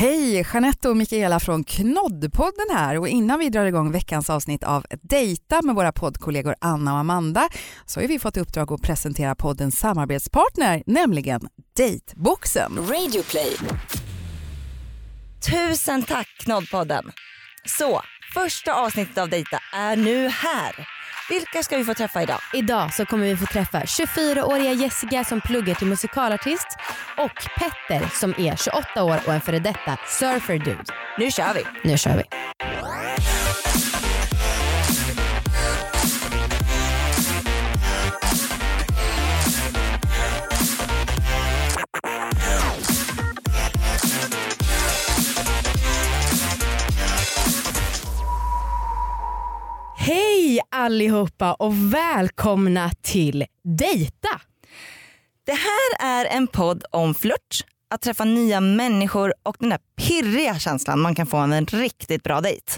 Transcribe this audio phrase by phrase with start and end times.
[0.00, 4.86] Hej, Jeanette och Mikaela från Knoddpodden här och innan vi drar igång veckans avsnitt av
[5.02, 7.48] Dejta med våra poddkollegor Anna och Amanda
[7.86, 11.40] så har vi fått i uppdrag att presentera poddens samarbetspartner, nämligen
[11.76, 12.76] Dateboxen.
[12.76, 13.56] Radioplay.
[15.50, 17.04] Tusen tack Knoddpodden.
[17.78, 18.00] Så,
[18.34, 20.97] första avsnittet av Dejta är nu här.
[21.28, 22.40] Vilka ska vi få träffa idag?
[22.54, 26.66] Idag så kommer vi få träffa 24-åriga Jessica som pluggar till musikalartist
[27.16, 30.92] och Petter som är 28 år och en före detta surfer-dude.
[31.18, 31.90] Nu kör vi.
[31.90, 32.24] Nu kör vi.
[50.48, 53.44] Hej allihopa och välkomna till
[53.78, 54.40] Dejta.
[55.46, 60.58] Det här är en podd om flört, att träffa nya människor och den där pirriga
[60.58, 62.72] känslan man kan få av en riktigt bra dejt.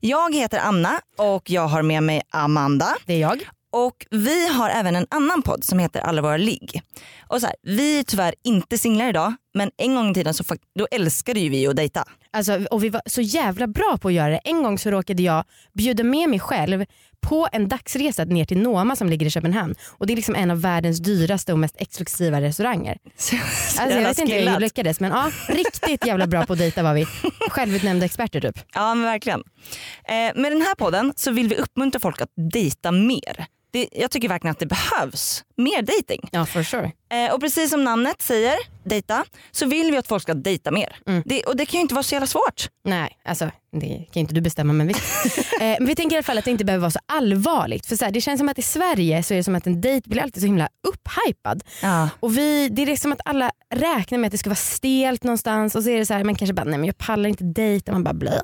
[0.00, 2.96] Jag heter Anna och jag har med mig Amanda.
[3.06, 3.48] Det är jag.
[3.86, 6.82] Och vi har även en annan podd som heter Alla våra ligg.
[7.26, 10.44] Och så här, vi är tyvärr inte singlar idag men en gång i tiden så
[10.78, 12.04] då älskade ju vi att dejta.
[12.32, 14.40] Alltså, och vi var så jävla bra på att göra det.
[14.44, 16.84] En gång så råkade jag bjuda med mig själv
[17.20, 19.74] på en dagsresa ner till Noma som ligger i Köpenhamn.
[19.98, 22.98] Och Det är liksom en av världens dyraste och mest exklusiva restauranger.
[23.78, 26.82] Alltså, jag vet inte hur jag lyckades men ja, riktigt jävla bra på att dejta
[26.82, 27.06] var vi.
[27.48, 28.58] Självutnämnda experter typ.
[28.74, 29.42] Ja men verkligen.
[30.04, 33.46] Eh, med den här podden så vill vi uppmuntra folk att dejta mer.
[33.70, 36.28] Det, jag tycker verkligen att det behövs mer dating.
[36.32, 36.92] Ja for sure.
[37.10, 40.96] Eh, och precis som namnet säger, dejta, så vill vi att folk ska dejta mer.
[41.06, 41.22] Mm.
[41.26, 42.68] Det, och det kan ju inte vara så jävla svårt.
[42.84, 45.02] Nej, alltså det kan inte du bestämma men visst.
[45.60, 47.86] eh, men vi tänker i alla fall att det inte behöver vara så allvarligt.
[47.86, 49.80] För så här, det känns som att i Sverige så är det som att en
[49.80, 51.62] dejt blir alltid så himla upphypad.
[51.82, 52.08] Ja.
[52.20, 55.74] Och vi, det är liksom att alla räknar med att det ska vara stelt någonstans
[55.74, 57.92] och så är det så här, man kanske bara nej men jag pallar inte dejta,
[57.92, 58.40] man bara blö.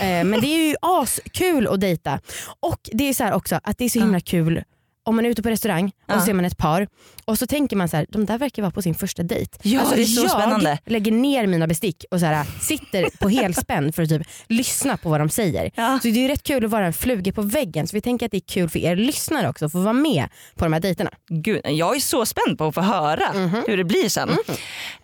[0.00, 2.20] Eh, men det är ju askul att dejta.
[2.60, 4.62] Och det är så här också att det är så himla kul
[5.04, 6.20] om man är ute på restaurang och Ja.
[6.20, 6.88] så ser man ett par
[7.24, 9.58] och så tänker man så här, de där verkar vara på sin första dejt.
[9.62, 10.78] Ja, det är så jag spännande.
[10.86, 15.08] lägger ner mina bestick och så här, sitter på helspänn för att typ lyssna på
[15.10, 15.70] vad de säger.
[15.74, 15.98] Ja.
[16.02, 18.26] Så det är ju rätt kul att vara en fluga på väggen så vi tänker
[18.26, 20.80] att det är kul för er lyssnare också att få vara med på de här
[20.80, 21.10] dejterna.
[21.28, 23.62] Gud, jag är så spänd på att få höra Mhm.
[23.66, 24.28] hur det blir sen.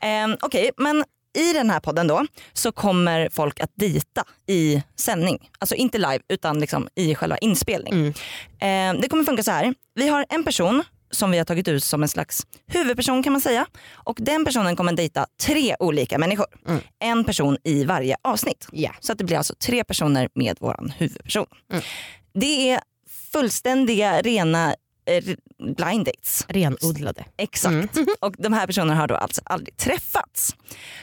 [0.00, 1.04] Eh, Okej, men
[1.38, 5.50] i den här podden då så kommer folk att dejta i sändning.
[5.58, 7.94] Alltså inte live utan liksom i själva inspelning.
[8.60, 8.96] Mm.
[8.96, 9.74] Eh, det kommer funka så här.
[9.94, 13.40] Vi har en person som vi har tagit ut som en slags huvudperson kan man
[13.40, 13.66] säga.
[13.92, 16.46] Och den personen kommer dejta tre olika människor.
[16.68, 16.80] Mm.
[16.98, 18.68] En person i varje avsnitt.
[18.72, 18.90] Ja.
[19.00, 21.46] Så att det blir alltså tre personer med våran huvudperson.
[21.72, 21.82] Mm.
[22.34, 22.80] Det är
[23.32, 24.74] fullständiga rena
[25.76, 26.44] blind dates.
[26.48, 27.24] Renodlade.
[27.36, 27.96] Exakt.
[27.96, 28.08] Mm.
[28.20, 30.56] Och de här personerna har då alltså aldrig träffats.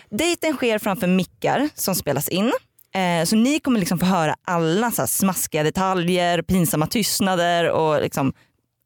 [0.10, 2.52] Dejten sker framför mickar som spelas in.
[2.96, 8.34] Eh, så ni kommer liksom få höra alla så smaskiga detaljer, pinsamma tystnader och liksom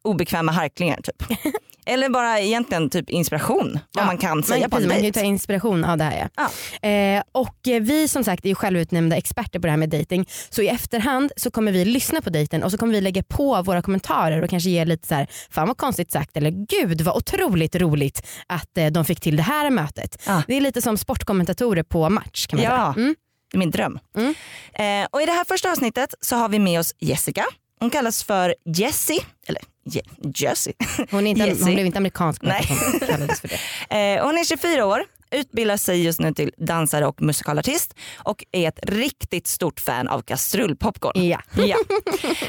[0.03, 1.24] obekväma harklingar typ.
[1.89, 4.95] Eller bara egentligen typ inspiration vad Ja, man kan säga man, på en precis, man
[4.97, 5.19] kan ju dejt.
[5.19, 6.29] ta inspiration av det här.
[6.35, 6.50] Ja.
[6.81, 6.89] Ja.
[6.89, 10.25] Eh, och vi som sagt är ju självutnämnda experter på det här med dating.
[10.50, 13.61] Så i efterhand så kommer vi lyssna på dejten och så kommer vi lägga på
[13.61, 17.16] våra kommentarer och kanske ge lite så här, fan vad konstigt sagt eller gud vad
[17.16, 20.21] otroligt roligt att eh, de fick till det här mötet.
[20.27, 20.44] Ja.
[20.47, 22.69] Det är lite som sportkommentatorer på match kan man Ja.
[22.94, 23.03] säga.
[23.06, 23.16] Mm.
[23.51, 24.00] Det är min dröm.
[24.17, 24.33] Mm.
[24.73, 27.45] Eh, och I det här första avsnittet så har vi med oss Jessica.
[27.79, 30.01] Hon kallas för Jessie, eller Je-
[30.35, 30.73] Jessie.
[31.11, 31.63] Hon, är inte, Jessie.
[31.63, 32.66] hon blev inte amerikansk Nej.
[32.91, 33.59] hon kallades för det.
[33.95, 38.67] Eh, hon är 24 år, utbildar sig just nu till dansare och musikalartist och är
[38.67, 41.27] ett riktigt stort fan av kastrullpopcorn.
[41.27, 41.41] Ja.
[41.67, 41.77] Ja.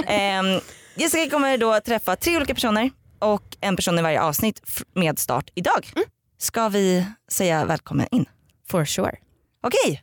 [0.07, 0.61] Ehm,
[0.95, 4.61] Jessica kommer då träffa tre olika personer och en person i varje avsnitt
[4.95, 5.87] med start idag.
[6.39, 8.25] Ska vi säga välkommen in?
[8.71, 9.17] For sure.
[9.63, 10.03] Okej.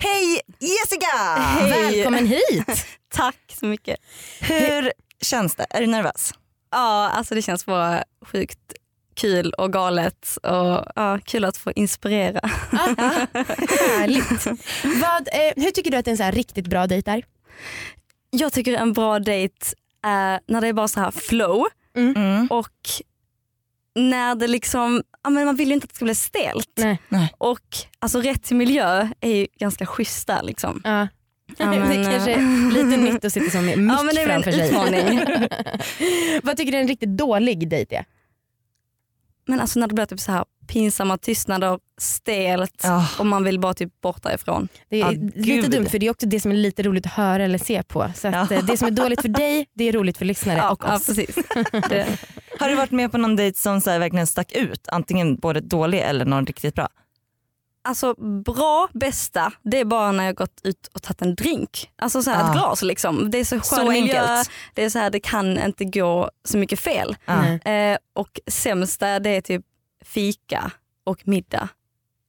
[0.00, 1.38] Hej Jessica!
[1.70, 2.86] Välkommen hit!
[3.14, 3.96] Tack så mycket.
[4.40, 5.66] Hur känns det?
[5.70, 6.32] Är du nervös?
[6.70, 8.58] Ja, alltså det känns bara sjukt
[9.14, 12.40] kul och galet och ja, kul att få inspirera.
[13.98, 14.46] Härligt.
[14.84, 17.22] Vad, eh, hur tycker du att en så här riktigt bra dejt är?
[18.30, 19.66] Jag tycker en bra dejt
[20.02, 21.66] är när det är bara så här flow
[21.96, 22.46] Mm.
[22.46, 22.72] och
[23.94, 26.72] när det liksom, ja, men man vill ju inte att det ska bli stelt.
[26.76, 26.98] Nej.
[27.08, 27.32] Nej.
[27.38, 30.80] Och alltså rätt miljö är ju ganska schysst där liksom.
[30.84, 31.08] Ja.
[31.58, 34.20] Ja, det men, är kanske eh, lite nytt att sitta som mick Ja, men det
[34.22, 34.68] är framför sig.
[34.68, 35.20] utmaning.
[36.42, 38.04] Vad tycker du en riktigt dålig dejt är?
[39.46, 43.08] Men alltså när det blir typ så här pinsamma tystnader, stelt Ja.
[43.18, 44.68] och man vill bara typ bort därifrån.
[44.88, 45.70] Det är Ja, lite gud.
[45.70, 48.10] dumt för det är också det som är lite roligt att höra eller se på.
[48.14, 48.56] Så att, Ja.
[48.56, 50.94] eh, det som är dåligt för dig, det är roligt för lyssnare Ja, och ja
[50.96, 51.06] oss.
[51.06, 51.34] precis.
[51.88, 52.06] Det,
[52.58, 54.88] Har du varit med på någon dejt som så här verkligen stack ut?
[54.88, 56.88] Antingen både dålig eller någon riktigt bra?
[57.88, 58.14] Alltså
[58.44, 61.90] bra, bästa, det är bara när jag gått ut och tagit en drink.
[61.98, 62.46] Alltså så här, Ah.
[62.46, 63.30] ett glas liksom.
[63.30, 64.50] Det är så skön Så miljö, enkelt.
[64.74, 67.16] det är så här, det kan inte gå så mycket fel.
[67.26, 67.60] Nej.
[67.92, 69.62] Eh, och sämsta det är typ
[70.04, 70.70] fika
[71.04, 71.68] och middag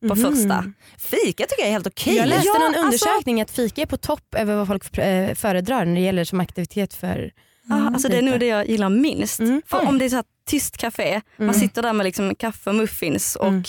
[0.08, 0.18] på Mhm.
[0.36, 0.66] första.
[0.98, 2.16] Fika tycker jag är helt okej.
[2.16, 5.36] Jag läste Ja, någon alltså- undersökning att fika är på topp över vad folk eh,
[5.36, 7.32] föredrar när det gäller som aktivitet för
[7.72, 9.40] Ja, alltså det är nog det jag gillar minst.
[9.40, 9.62] Mm.
[9.66, 11.60] För om det är så här tyst café, man Mm.
[11.62, 13.64] sitter där med liksom kaffe och muffins och Mm.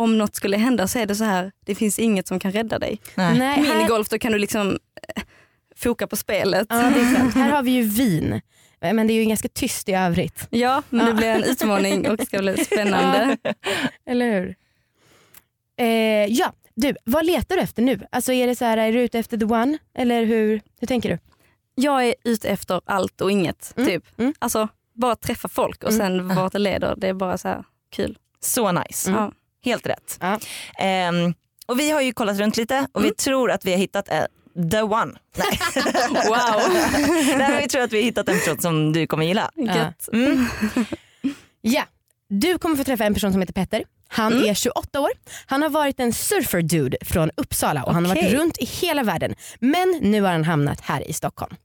[0.00, 2.78] Om något skulle hända så är det så här, det finns inget som kan rädda
[2.78, 3.00] dig.
[3.14, 3.38] Nej.
[3.38, 4.78] Nej, här, Minigolf då kan du liksom
[5.16, 5.22] eh,
[5.76, 6.66] foka på spelet.
[6.70, 7.34] ja, det är sant.
[7.34, 8.40] här har vi ju vin.
[8.80, 10.46] Men det är ju ganska tyst i övrigt.
[10.50, 11.16] Ja, men det Ja.
[11.16, 13.36] blir en utmaning och det ska bli spännande.
[14.06, 14.54] Eller hur?
[15.78, 15.86] Eh,
[16.26, 18.00] ja, du, vad letar du efter nu?
[18.12, 19.78] Alltså är det så här, är du ute efter the one?
[19.94, 21.18] Eller hur, hur tänker du?
[21.74, 23.74] Jag är ute efter allt och inget.
[23.76, 24.04] Mm, Typ.
[24.18, 24.34] mm.
[24.38, 26.00] Alltså, bara träffa folk och Mm.
[26.28, 26.94] sen vart det leder.
[26.96, 28.18] Det är bara så här kul.
[28.40, 29.10] Så nice.
[29.10, 29.32] Ja.
[29.64, 30.18] Helt rätt.
[30.20, 30.38] Ja.
[30.78, 31.34] Ehm,
[31.66, 34.22] och vi har ju kollat runt lite och vi tror att vi har hittat eh,
[34.70, 35.12] the one.
[35.36, 35.60] Nej.
[36.28, 36.62] Wow.
[37.26, 39.50] Nej, men vi tror att vi har hittat en person som du kommer gilla.
[40.12, 40.46] Mm.
[41.62, 41.82] Ja,
[42.28, 43.84] du kommer få träffa en person som heter Petter.
[44.08, 44.48] Han Mm.
[44.50, 45.10] är 28 år.
[45.46, 49.02] Han har varit en surfer dude från Uppsala och han har varit runt i hela
[49.02, 49.34] världen.
[49.60, 51.56] Men nu har han hamnat här i Stockholm.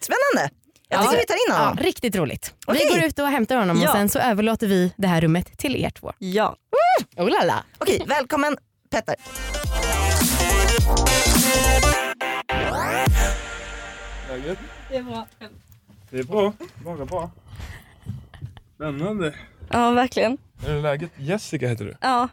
[0.00, 0.54] Spännande.
[0.88, 1.02] Jag Ja.
[1.02, 1.76] tycker vi tar in Ja, honom.
[1.76, 2.54] riktigt roligt.
[2.66, 2.86] Okej.
[2.92, 3.88] Vi går ut och hämtar honom Ja.
[3.90, 6.12] och sen så överlåter vi det här rummet till er två.
[6.18, 6.56] Ja.
[7.16, 7.64] Oh la la.
[7.78, 8.56] Okej, välkommen
[8.90, 9.14] Petter.
[14.28, 14.58] Läget?
[14.90, 15.26] Det är bra.
[16.10, 16.52] Det är bra.
[16.84, 17.30] Bara bra.
[18.74, 19.34] Spännande.
[19.70, 20.38] Ja, verkligen.
[20.66, 21.10] Är det läget?
[21.16, 21.94] Jessica heter du.
[22.00, 22.28] Ja.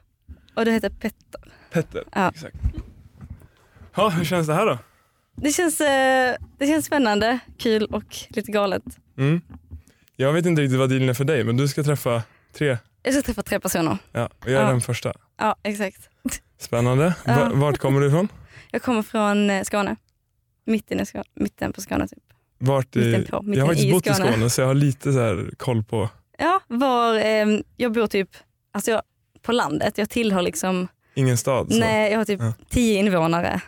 [0.55, 1.41] Och det heter Petter.
[1.71, 2.03] Petter.
[2.11, 2.29] Ja.
[2.29, 2.55] Exakt.
[3.95, 4.77] Ja, hur känns det här då?
[5.35, 8.83] Det känns, eh, det känns spännande, kul och lite galet.
[9.18, 9.41] Mm.
[10.15, 12.77] Jag vet inte riktigt vad dealen är för dig, men du ska träffa tre.
[13.03, 13.97] Jag ska träffa tre personer.
[14.12, 14.69] Ja, och jag är Ja.
[14.69, 15.13] den första.
[15.38, 16.09] Ja, exakt.
[16.59, 17.15] Spännande.
[17.25, 17.35] Ja.
[17.35, 18.27] Va- Vart kommer du ifrån?
[18.71, 19.95] Jag kommer från eh, Skåne.
[20.65, 22.24] Mitten, i Skåne, mitten på Skåne typ.
[22.57, 23.00] Vart i...
[23.00, 24.31] Mitten på, mitten jag har faktiskt i bott i Skåne.
[24.31, 26.09] Skåne så jag har lite så här koll på...
[26.38, 27.45] Ja, var, eh,
[27.77, 28.29] jag bor typ
[28.71, 29.01] alltså jag,
[29.41, 29.97] på landet.
[29.97, 31.71] Jag tillhör liksom, Ingen stad.
[31.71, 31.79] Så.
[31.79, 32.53] nej jag har typ Ja.
[32.69, 33.62] tio invånare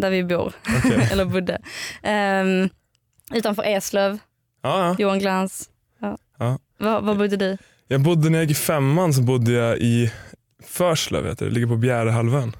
[0.00, 1.08] där vi bor, Okej.
[1.12, 1.58] eller bodde.
[2.02, 2.68] Ehm,
[3.34, 4.18] utanför Eslöv,
[4.62, 4.96] Ja, ja.
[4.98, 5.70] Johan Glans.
[6.00, 6.18] Ja.
[6.38, 6.58] Ja.
[6.78, 7.56] Var, var bodde du?
[7.88, 10.12] Jag bodde när jag gick i femman så bodde jag i
[10.66, 11.50] Förslöv, heter det.
[11.50, 12.56] det ligger på Bjärehalvön.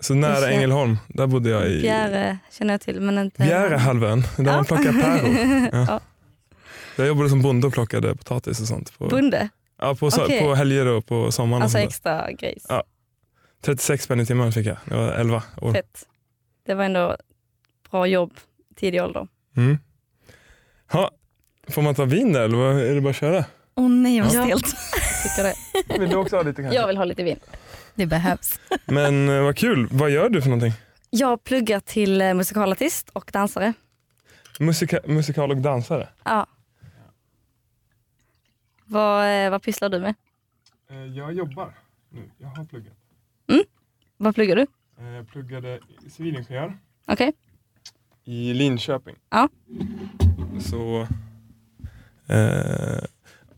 [0.00, 3.42] Så nära Ängelholm, där bodde jag i Bjäre känner jag till men inte...
[3.42, 4.52] Bjärehalvön, där Ja.
[4.52, 5.68] man plockar päron.
[5.72, 5.86] Ja.
[5.88, 6.00] Ja.
[6.96, 8.98] Jag jobbade som bonde och plockade potatis och sånt.
[8.98, 9.48] På, Bonde,
[9.78, 10.40] ja, på, Okej.
[10.40, 11.62] på helger och på sommaren.
[11.62, 12.66] alltså extra grejs.
[12.68, 12.82] Ja.
[13.66, 13.74] Där.
[13.74, 15.72] 36 spänn i timmen fick jag, jag var 11 år.
[15.72, 16.06] Fett.
[16.66, 17.16] Det var ändå
[17.90, 18.32] bra jobb
[18.76, 19.28] tidig ålder.
[19.56, 19.78] Mm.
[20.92, 21.10] Ha,
[21.68, 23.44] får man ta vin där eller är det bara att köra?
[23.74, 24.44] Åh nej vad Ja.
[24.44, 24.66] stelt.
[25.22, 25.98] Tycker det.
[26.00, 26.80] Vill du också ha lite kanske?
[26.80, 27.38] Jag vill ha lite vin.
[27.94, 28.60] Det behövs.
[28.86, 30.72] Men eh, vad kul, vad gör du för någonting?
[31.10, 33.72] Jag pluggar till eh, musikalartist och dansare.
[34.60, 36.08] Musika, musikal och dansare?
[36.24, 36.46] Ja.
[38.84, 40.14] Vad, eh, vad pysslar du med?
[41.16, 41.74] Jag jobbar
[42.10, 42.94] nu, jag har pluggat.
[44.16, 44.66] Vad pluggar du?
[45.00, 45.80] Eh, Jag pluggade
[46.10, 47.32] civilingenjör Okej.
[48.24, 49.16] i Linköping.
[49.30, 49.48] Ja.
[50.60, 51.06] Så
[52.26, 53.04] eh,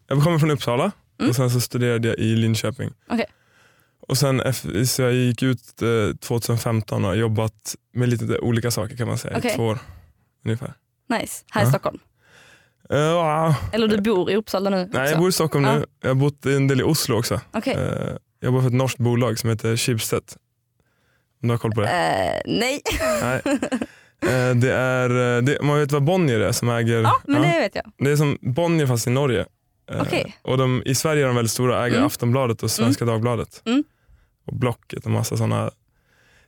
[0.07, 1.31] Jag kommer från Uppsala Mm.
[1.31, 2.91] och sen så studerade jag i Linköping.
[3.09, 3.27] Okej.
[4.01, 4.43] Och sen
[4.87, 9.19] så jag gick ut eh, 2015 och har jobbat med lite olika saker kan man
[9.19, 9.51] säga Okej.
[9.53, 9.79] i två år
[10.45, 10.75] ungefär.
[11.09, 11.45] Nice.
[11.51, 11.71] Här i Ja.
[11.71, 11.99] Stockholm.
[12.91, 13.57] Eh, ja.
[13.73, 15.01] Eller du bor i Uppsala nu Nej, också?
[15.01, 15.75] jag bor i Stockholm Ja.
[15.79, 15.87] nu.
[16.01, 17.35] Jag har bott en del i Oslo också.
[17.35, 20.23] Eh, jag jobbar för ett norskt bolag som heter Schibsted.
[21.41, 21.89] Du har koll på det?
[21.89, 22.81] Eh, nej.
[23.23, 23.41] Nej.
[24.23, 27.49] Eh, det är, eh, det, man vet vad Bonnier är som äger, Ja, men Ja.
[27.53, 27.93] det vet jag.
[27.99, 29.47] det är som Bonnier fast i Norge.
[30.01, 30.37] Okej.
[30.43, 32.07] och de, I Sverige är de väldigt stora, äger Mm.
[32.07, 33.63] Aftonbladet och Svenska Dagbladet.
[33.67, 33.85] Mm.
[34.47, 35.71] Och Blocket och massa sådana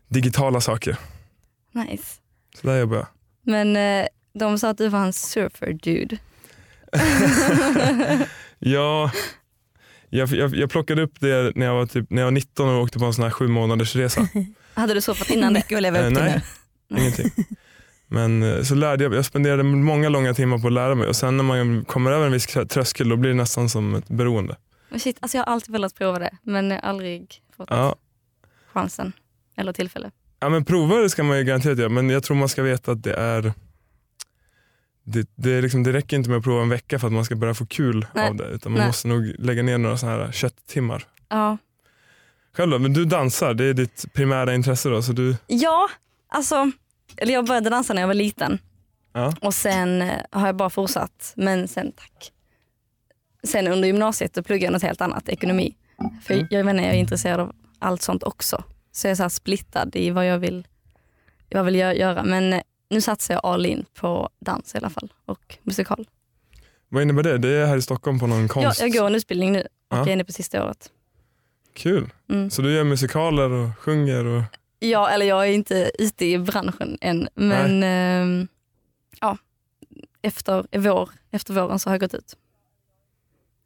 [0.09, 0.97] digitala saker.
[1.73, 2.05] Nice.
[2.61, 3.07] Så där jobbar jag.
[3.43, 3.77] Men
[4.35, 6.17] de sa att du var en surfer dude.
[8.59, 9.11] ja,
[10.09, 12.83] jag, jag, jag plockade upp det när jag var, typ, när jag var 19 och
[12.83, 14.29] åkte på en sån här sju månaders resa.
[14.81, 15.59] Hade du surfat innan det?
[15.61, 16.43] Mycket att leva Eh, upp till nej.
[16.89, 16.99] nu.
[17.01, 17.31] Ingenting.
[18.07, 21.17] Men eh, så lärde jag, jag spenderade många långa timmar på att lära mig och
[21.17, 24.57] sen när man kommer över en viss tröskel då blir det nästan som ett beroende.
[24.89, 27.97] Men shit, alltså jag har alltid velat prova det men aldrig fått Ja,
[28.73, 29.13] chansen
[29.57, 30.11] eller tillfälle.
[30.41, 32.93] ja men prova det ska man ju garanterat göra men jag tror man ska veta
[32.93, 33.53] att det är
[35.05, 37.37] det, det, liksom, det räcker inte med att prova en vecka för att man ska
[37.37, 38.29] börja få kul Nej.
[38.29, 38.87] av det utan man Nej.
[38.89, 41.05] måste nog lägga ner några sådana här kötttimmar.
[41.29, 41.59] Ja.
[42.57, 42.79] Själv då?
[42.79, 45.03] Men du dansar, det är ditt primära intresse då?
[45.03, 45.89] Så du, ja,
[46.29, 46.71] alltså
[47.17, 48.59] eller jag började dansa när jag var liten
[49.13, 49.35] ja.
[49.41, 51.33] och sen eh, har jag bara fortsatt.
[51.37, 52.33] Men sen tack.
[53.45, 55.77] Sen under gymnasiet då pluggade jag något helt annat, ekonomi.
[56.25, 56.47] För Mm.
[56.51, 58.65] jag inte, jag är intresserad av allt sånt också.
[58.93, 60.67] Så jag är så splittad i vad jag vill,
[61.51, 62.23] vad jag vill göra.
[62.25, 66.09] Men eh, nu satsar jag all in på dans i alla fall och musikal.
[66.89, 67.39] Vad innebär det?
[67.39, 68.81] Det är här i Stockholm på någon konst...
[68.81, 69.97] jag går en utbildning nu och Ja.
[69.97, 70.91] jag är inne på sista året.
[71.75, 72.11] Kul.
[72.29, 72.51] Mm.
[72.51, 74.43] Så du gör musikaler och sjunger och...
[74.79, 78.49] Ja, eller jag är inte ute i branschen än men ehm,
[79.21, 79.39] ja,
[80.23, 82.37] efter, vår, efter våren så har jag gått ut.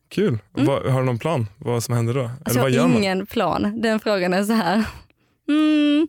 [0.08, 0.38] Kul.
[0.56, 0.66] Mm.
[0.66, 2.20] Vad, har du någon plan vad som händer då?
[2.25, 3.80] Alltså Eller vad jag har ingen plan.
[3.80, 4.84] Den frågan är så här.
[5.49, 6.08] Mm,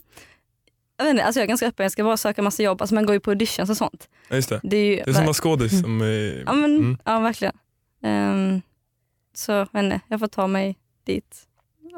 [0.97, 2.81] jag, vet inte, alltså jag är ganska öppen, jag ska bara söka massa jobb.
[2.81, 4.09] Alltså man går ju på auditions och sånt.
[4.29, 4.59] Ja, just det.
[4.63, 5.81] Det är, ju, Det är som att vara skådis.
[5.81, 6.43] Som är...
[6.45, 6.97] ja, men, Mm.
[7.05, 7.57] ja verkligen.
[8.03, 8.61] Ehm,
[9.33, 11.47] så jag vet inte, jag får ta mig dit.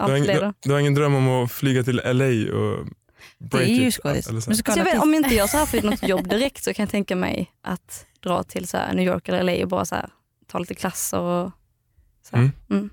[0.05, 2.85] Du, har ingen, du, du har ingen dröm om att flyga till LA och
[3.39, 4.27] break Det är ju skådis.
[4.29, 4.51] Eller så?
[4.51, 6.83] Musikal- Så jag vet, om inte jag så här får något jobb direkt så kan
[6.83, 9.95] jag tänka mig att dra till så här New York eller LA och bara så
[9.95, 10.09] här,
[10.47, 11.19] ta lite klasser.
[11.19, 11.51] Och,
[12.29, 12.43] så här.
[12.43, 12.51] Mm.
[12.69, 12.89] Mm.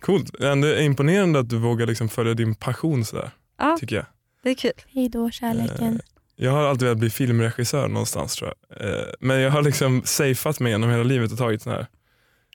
[0.00, 0.30] Coolt.
[0.38, 3.30] Det är imponerande att du vågar liksom följa din passion sådär.
[3.58, 3.76] Ja.
[3.80, 4.04] Tycker jag.
[4.42, 4.72] Det är kul.
[4.94, 5.94] Hej då kärleken.
[5.94, 6.00] Eh,
[6.36, 8.88] Jag har alltid velat bli filmregissör någonstans tror jag.
[8.88, 11.86] Eh, Men jag har liksom safeat mig genom hela livet och tagit sån här.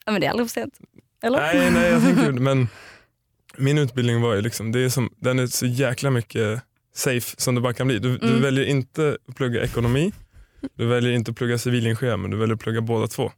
[0.06, 0.74] Ja, men det är aldrig för sent.
[1.22, 1.38] Eller?
[1.38, 2.68] Nej, nej jag tänker men
[3.58, 6.62] min utbildning var ju liksom, det är som, den är så jäkla mycket
[6.94, 7.98] safe som det bara kan bli.
[7.98, 8.42] Du, du Mm.
[8.42, 10.12] väljer inte att plugga ekonomi,
[10.74, 13.32] du väljer inte att plugga civilingenjör men du väljer att plugga båda två.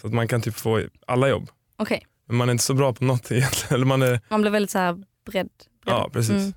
[0.00, 1.50] Så att man kan typ få alla jobb.
[1.76, 3.74] Okej, Men man är inte så bra på något egentligen.
[3.74, 4.96] Eller man är, man blir väldigt så här
[5.30, 5.48] bredd.
[5.86, 6.30] ja precis.
[6.30, 6.52] Mm.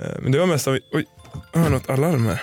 [0.00, 1.06] Eh, Men det var mest av, oj,
[1.52, 2.42] jag har något alarm här.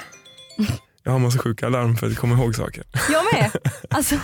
[1.05, 2.83] Jag har massa sjuka alarm för att komma ihåg saker.
[3.11, 3.51] Jag med.
[3.89, 4.15] Alltså,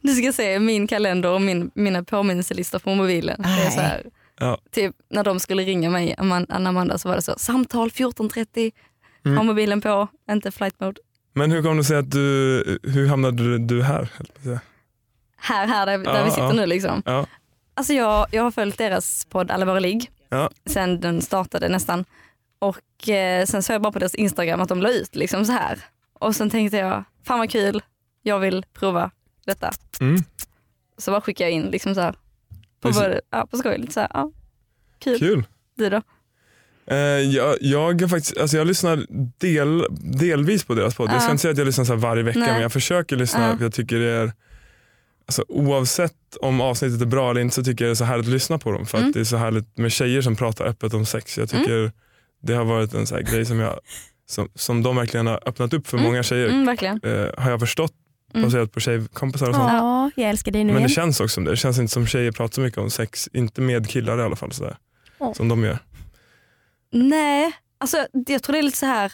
[0.00, 3.42] du ska se min kalender och min, mina påminnelselistor på mobilen.
[3.42, 4.02] Det är så här,
[4.38, 4.58] Ja.
[4.70, 8.72] typ, när de skulle ringa mig, Anna Amanda, så var det så samtal 14.30,
[9.24, 9.36] Mm.
[9.36, 11.00] ha mobilen på, inte flight mode.
[11.32, 14.08] Men hur kom det sig att du, hur hamnade du, du här?
[15.36, 16.52] Här, här där, där Ja, vi sitter ja.
[16.52, 17.02] nu liksom.
[17.06, 17.26] Ja.
[17.74, 20.50] Alltså jag, jag har följt deras podd Alla våra ligg Ja.
[20.66, 22.04] sen den startade nästan.
[22.58, 25.52] Och eh, sen såg jag bara på deras Instagram att de la ut liksom så
[25.52, 25.78] här.
[26.12, 27.82] Och sen tänkte jag, fan vad kul,
[28.22, 29.10] jag vill prova
[29.46, 29.70] detta.
[30.00, 30.22] Mm.
[30.98, 32.14] Så bara skickade jag in liksom så här.
[32.80, 32.90] På,
[33.30, 34.30] ja, på skoj, lite så här, ja,
[34.98, 35.18] kul.
[35.18, 35.44] Kul.
[35.76, 36.02] Du då?
[36.86, 39.06] Eh, jag, jag, faktiskt, alltså jag lyssnar
[39.38, 41.10] del, delvis på deras podd.
[41.10, 42.52] Jag ska inte säga att jag lyssnar så varje vecka Nej.
[42.52, 43.56] men jag försöker lyssna Ja.
[43.56, 44.32] för jag tycker det är
[45.28, 48.26] Alltså, oavsett om avsnittet är bra eller inte så tycker jag det är så härligt
[48.26, 48.86] att lyssna på dem.
[48.86, 49.08] För Mm.
[49.08, 51.38] att det är så härligt med tjejer som pratar öppet om sex.
[51.38, 51.92] Jag tycker
[52.42, 53.80] det har varit en så grej som, jag,
[54.28, 56.10] som, som de verkligen har öppnat upp för Mm.
[56.10, 56.48] många tjejer.
[56.48, 57.00] Mm, verkligen.
[57.02, 57.92] Eh, har jag förstått
[58.34, 58.44] Mm.
[58.46, 59.72] baserat på tjejkompisar och sånt.
[59.72, 60.94] Ja, jag älskar dig nu Men det igen.
[60.94, 61.50] känns också som det.
[61.50, 63.28] Det känns inte som tjejer pratar så mycket om sex.
[63.32, 64.52] Inte med killar i alla fall.
[64.52, 64.76] Sådär.
[65.18, 65.34] Ja.
[65.34, 65.78] Som de gör.
[66.92, 69.12] Nej, alltså jag tror det är lite så här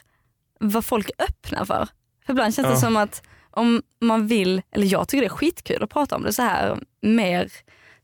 [0.61, 1.89] vad folk är öppna för.
[2.27, 2.81] För ibland känns det Ja.
[2.81, 6.33] som att om man vill, eller jag tycker det är skitkul att prata om det
[6.33, 7.53] så här mer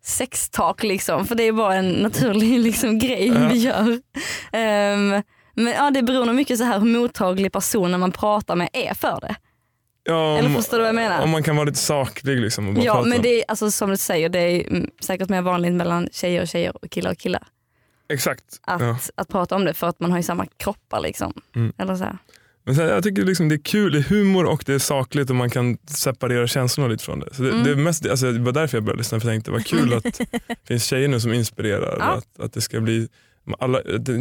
[0.02, 1.26] sextalk liksom.
[1.26, 3.48] För det är bara en naturlig liksom, grej Ja.
[3.48, 4.00] vi gör.
[4.52, 5.22] Ehm,
[5.54, 8.94] men ja, det beror nog mycket så här hur mottaglig personen man pratar med är
[8.94, 9.36] för det.
[10.08, 11.22] Ja, Eller förstår du vad jag menar?
[11.22, 13.08] om man kan vara lite saklig liksom och bara Ja prata.
[13.08, 16.48] men det är alltså, som du säger, det är säkert mer vanligt mellan tjejer och
[16.48, 17.42] tjejer och killar och killar.
[18.12, 18.44] Exakt.
[18.62, 18.98] Att, Ja.
[19.14, 21.32] att prata om det för att man har ju samma kroppar liksom.
[21.56, 21.72] Mm.
[21.78, 22.18] Eller så här.
[22.64, 25.30] Men sen, jag tycker liksom det är kul, det är humor och det är sakligt
[25.30, 27.34] och man kan separera känslorna lite från det.
[27.34, 27.64] Så det, Mm.
[27.64, 29.94] det, är mest, alltså, det var därför jag började lyssna, för jag tänkte vad kul
[29.96, 31.96] att det finns tjejer nu som inspirerar.
[32.00, 32.04] Ja.
[32.04, 33.08] Att, att det ska bli
[33.58, 33.80] alla,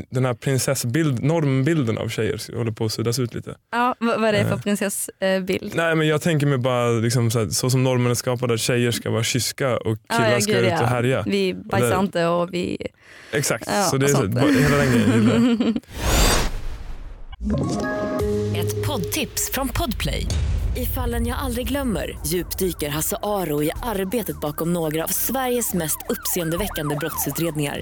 [0.10, 3.55] den här prinsessbild, normbilden av tjejer håller på att suddas ut lite.
[3.72, 4.62] Ja, vad, är det för Eh.
[4.62, 5.72] prinsessbild?
[5.75, 8.60] Nej men jag tänker mig bara liksom så, här, så som normen är skapad att
[8.60, 10.81] tjejer ska vara kyska och Ja, killar ja, ska gud, ut ja.
[10.81, 11.24] och härja.
[11.27, 12.77] Vi bajsar det- inte och vi...
[13.31, 15.77] Exakt, Ja, så det är och så, hela den grejen gillar jag.
[18.57, 20.25] Ett poddtips från Podplay.
[20.75, 25.98] I fallen jag aldrig glömmer djupdyker Hasse Aro i arbetet bakom några av Sveriges mest
[26.10, 27.81] uppseendeväckande brottsutredningar.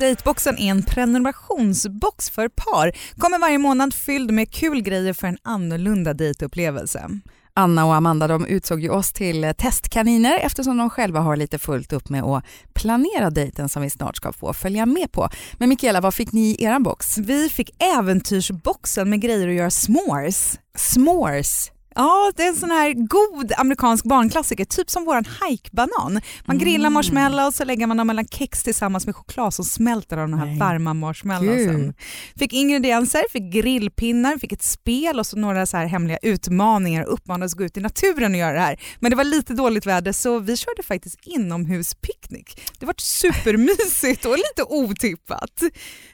[0.00, 2.92] Dateboxen är en prenumerationsbox för par.
[3.16, 7.10] Kommer varje månad fylld med kul grejer för en annorlunda dejtupplevelse.
[7.54, 11.92] Anna och Amanda de utsåg ju oss till testkaniner eftersom de själva har lite fullt
[11.92, 15.28] upp med att planera dejten som vi snart ska få följa med på.
[15.58, 17.18] Men Mikaela, vad fick ni i eran box?
[17.18, 20.58] Vi fick äventyrsboxen med grejer att göra s'mores.
[20.76, 21.70] S'mores.
[21.98, 26.20] Ja, det är en sån här god amerikansk barnklassiker, typ som våran hajkbanan.
[26.44, 30.28] Man grillar marshmallows så lägger man dem mellan kex tillsammans med choklad som smälter av
[30.28, 30.58] de här Nej.
[30.58, 31.94] varma marshmallowsen.
[32.36, 37.12] Fick ingredienser, fick grillpinnar, fick ett spel och så några så här hemliga utmaningar och
[37.12, 38.80] uppmanades att gå ut i naturen och göra det här.
[39.00, 42.60] Men det var lite dåligt väder så vi körde faktiskt inomhuspicknick.
[42.78, 45.62] Det var supermysigt och lite otippat.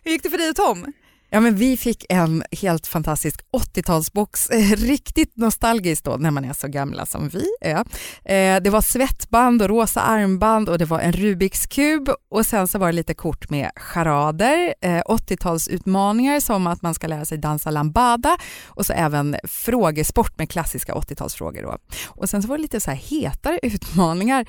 [0.03, 0.87] Hur gick det för dig och Tom?
[1.35, 6.53] Ja, men vi fick en helt fantastisk 80-talsbox, eh, riktigt nostalgiskt då när man är
[6.53, 7.85] så gamla som vi är.
[8.25, 12.69] Eh, det var svettband och rosa armband och det var en Rubiks kub och sen
[12.69, 17.38] så var det lite kort med charader, eh, 80-talsutmaningar som att man ska lära sig
[17.38, 18.37] dansa lambada
[18.67, 21.62] och så även frågesport med klassiska 80-talsfrågor.
[21.62, 21.79] Då.
[22.07, 24.45] Och sen så var det lite så här hetare utmaningar,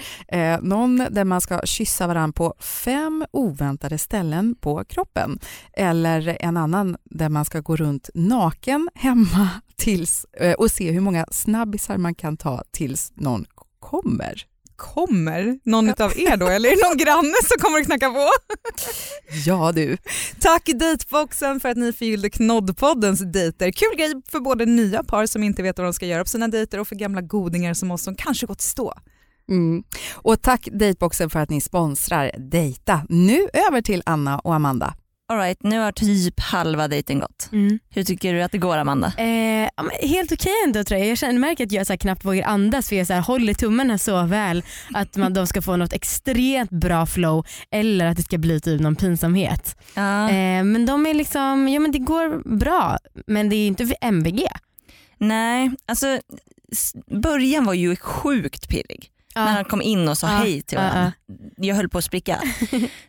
[0.61, 5.39] någon där man ska kyssa varandra på fem oväntade ställen på kroppen
[5.73, 11.01] eller en annan där man ska gå runt naken hemma tills, eh, och se hur
[11.01, 13.45] många snabbisar man kan ta tills någon
[13.79, 14.45] kommer.
[14.75, 18.29] Kommer någon av er då eller är det någon granne som kommer att knacka på?
[19.45, 19.97] Ja du.
[20.39, 23.71] Tack Dateboxen för att ni fyllde Knoddpoddens dejter.
[23.71, 26.47] Kul grej för både nya par som inte vet vad de ska göra på sina
[26.47, 28.93] dejter och för gamla godingar som oss som kanske gått i stå.
[29.49, 29.83] Mm.
[30.13, 33.01] Och tack Dateboxen för att ni sponsrar Dejta.
[33.09, 34.95] Nu över till Anna och Amanda.
[35.27, 37.49] All right, nu har typ halva dejten gått.
[37.51, 37.79] Mm.
[37.89, 39.07] Hur tycker du att det går Amanda?
[39.17, 39.69] Eh,
[40.01, 41.09] helt okej ändå tror jag.
[41.09, 43.97] Jag känner, märker att jag så knappt vågar andas för jag så här, håller tummarna
[43.97, 44.63] så väl
[44.93, 48.81] att man, de ska få något extremt bra flow eller att det ska bli typ
[48.81, 49.77] någon pinsamhet.
[49.93, 50.29] Ja.
[50.29, 53.97] Eh, men de är liksom, ja men det går bra men det är inte för
[54.01, 54.47] MVG.
[55.17, 56.19] Nej, alltså
[57.07, 59.11] början var ju sjukt pirrig.
[59.35, 61.13] När han kom in och sa hej till varandra.
[61.57, 62.41] Jag höll på att spricka.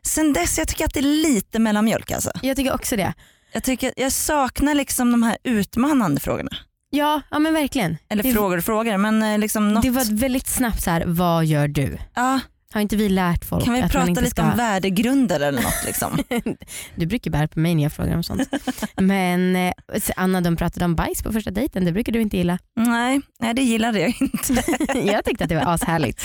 [0.02, 2.30] Sen dess jag tycker att det är lite mellanmjölk alltså.
[2.42, 3.14] Jag tycker också det.
[3.52, 6.50] Jag, tycker, jag saknar liksom de här utmanande frågorna.
[6.90, 7.97] Ja, ja men verkligen.
[8.09, 9.83] Eller det, frågor och frågor men eh, liksom något.
[9.83, 11.99] det var väldigt snabbt så här, vad gör du?
[12.14, 12.40] ja,
[12.76, 14.42] Har inte vi lärt folk kan vi att man prata inte lite ska...
[14.42, 16.18] om värdegrunder eller något liksom?
[16.95, 18.49] Du brukar bära på mig när jag frågar om sånt.
[18.97, 19.73] men eh,
[20.16, 22.58] Anna de pratade om bajs på första dejten, det brukar du inte gilla.
[22.75, 24.65] nej, nej, det gillade jag inte.
[25.12, 26.23] jag tyckte att det var ashärligt.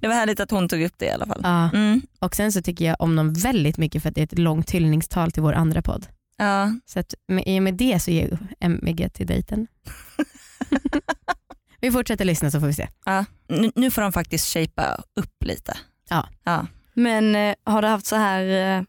[0.00, 1.40] Det var härligt att hon tog upp det i alla fall.
[1.42, 1.70] Ja.
[1.70, 2.02] Mm.
[2.18, 4.70] Och sen så tycker jag om dem väldigt mycket för att det är ett långt
[4.70, 6.06] hyllningstal till vår andra podd.
[6.38, 6.72] Ja.
[6.86, 9.66] Så att med, i och med det så ger jag MVG till dejten.
[11.80, 12.88] Vi fortsätter lyssna så får vi se.
[13.04, 13.24] Ja.
[13.48, 15.76] Nu, nu får de faktiskt shapea upp lite.
[16.10, 16.28] Ja.
[16.44, 16.66] ja.
[16.94, 18.82] Men eh, har du haft så här, eh,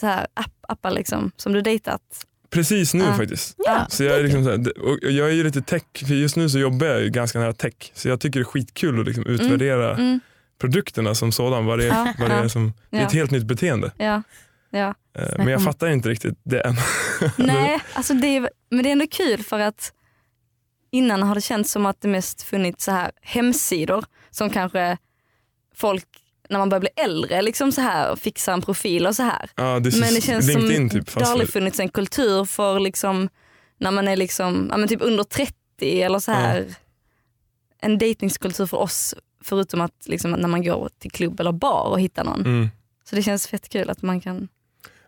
[0.00, 2.02] så här app, appar liksom, som du dejtat?
[2.50, 3.14] Precis nu Ja.
[3.14, 3.54] faktiskt.
[3.58, 6.36] Ja, Så jag, är liksom så här, och jag är ju lite tech, för just
[6.36, 7.74] nu så jobbar jag ju ganska nära tech.
[7.94, 10.20] Så jag tycker det är skitkul att liksom utvärdera Mm,
[10.60, 11.66] produkterna som sådan.
[11.66, 12.48] Vad det är, Ja, vad det är, ja.
[12.48, 13.92] som, det är ett helt nytt beteende.
[13.98, 14.22] ja,
[14.70, 14.94] ja.
[15.18, 16.74] Eh, Men jag fattar inte riktigt det än.
[17.36, 19.92] Nej, alltså det är, men det är ändå kul för att
[20.90, 24.98] innan har det känts som att det mest funnits så här hemsidor som kanske
[25.74, 26.06] folk
[26.48, 29.50] när man börjar bli äldre liksom så här fixar en profil och så här.
[29.54, 31.14] Ja, det, Men det känns LinkedIn som typ.
[31.14, 33.28] det har aldrig funnits en kultur för liksom
[33.78, 36.74] när man är liksom, ja, men typ under 30 eller så här.
[37.80, 42.00] En dejtingskultur för oss förutom att liksom, när man går till klubb eller bar och
[42.00, 42.40] hittar någon.
[42.40, 42.68] mm.
[43.04, 44.48] Så det känns fett kul att man kan,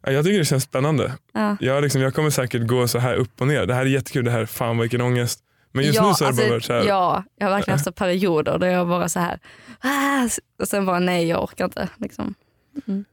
[0.02, 1.12] ja, jag tycker det känns spännande.
[1.32, 1.56] ja.
[1.60, 3.66] Jag, liksom, jag kommer säkert gå så här upp och ner.
[3.66, 5.40] Det här är jättekul, det här, fan vilken ångest.
[5.72, 7.54] Men just ja, nu så har det alltså, bara varit så här, Ja, jag har
[7.54, 9.38] verkligen haft så perioder där jag bara så här,
[9.80, 10.28] ah,
[10.58, 11.88] och sen bara nej jag orkar inte.
[11.96, 12.34] Liksom.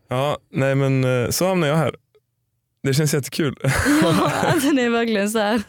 [0.08, 1.96] ja, nej men eh, så hamnar jag här.
[2.84, 3.56] Det känns jättekul.
[4.02, 5.62] Ja, alltså, det är verkligen så här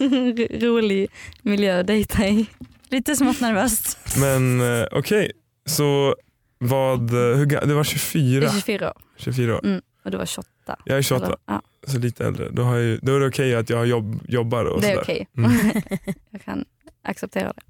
[0.61, 1.09] rolig
[1.43, 2.47] miljö att dejta i.
[2.91, 3.99] Lite smått nervöst.
[4.21, 5.33] Men eh, okej,
[5.67, 6.17] så
[6.59, 9.65] vad, eh, hur, du var Jag 24, är 24 år 24 år.
[9.65, 10.49] mm, och du var 28.
[10.85, 12.49] Jag är 28, Eller, ja, så lite äldre.
[12.51, 15.03] Då, har jag, då är det okej att jag jobb, jobbar och det är sådär.
[15.03, 15.29] okej.
[15.37, 15.51] Mm.
[16.31, 16.65] jag kan
[17.09, 17.63] acceptera det.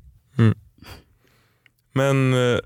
[1.92, 2.58] Men eh,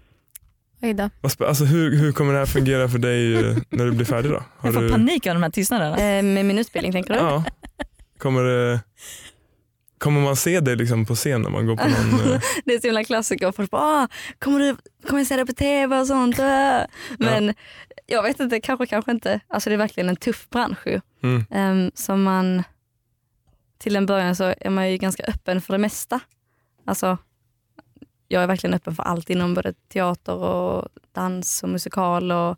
[1.47, 4.37] alltså, hur, hur kommer det här fungera för dig eh, när du blir färdig då?
[4.37, 5.97] Har Jag får du, panik av de här tystnaderna.
[5.97, 7.21] Eh, med min utbildning tänker du?
[7.21, 7.45] ja,
[8.19, 8.81] kommer, det,
[9.99, 12.33] kommer man se dig liksom på scen när man går på någon...
[12.33, 13.53] eh, Det är så himla klassiker.
[13.53, 14.09] Folk bara, ah,
[14.39, 16.39] kommer, du, kommer jag se det på tv och sånt?
[16.39, 16.81] Äh.
[17.19, 17.55] Men
[18.07, 19.41] jag vet inte, kanske kanske inte.
[19.49, 21.01] Alltså det är verkligen en tuff bransch ju.
[21.23, 21.45] Mm.
[21.51, 22.63] Um, som man,
[23.79, 26.21] till en början så är man ju ganska öppen för det mesta.
[26.85, 27.19] Alltså,
[28.29, 32.33] jag är verkligen öppen för allt inom både teater och dans och musikal.
[32.33, 32.57] Och,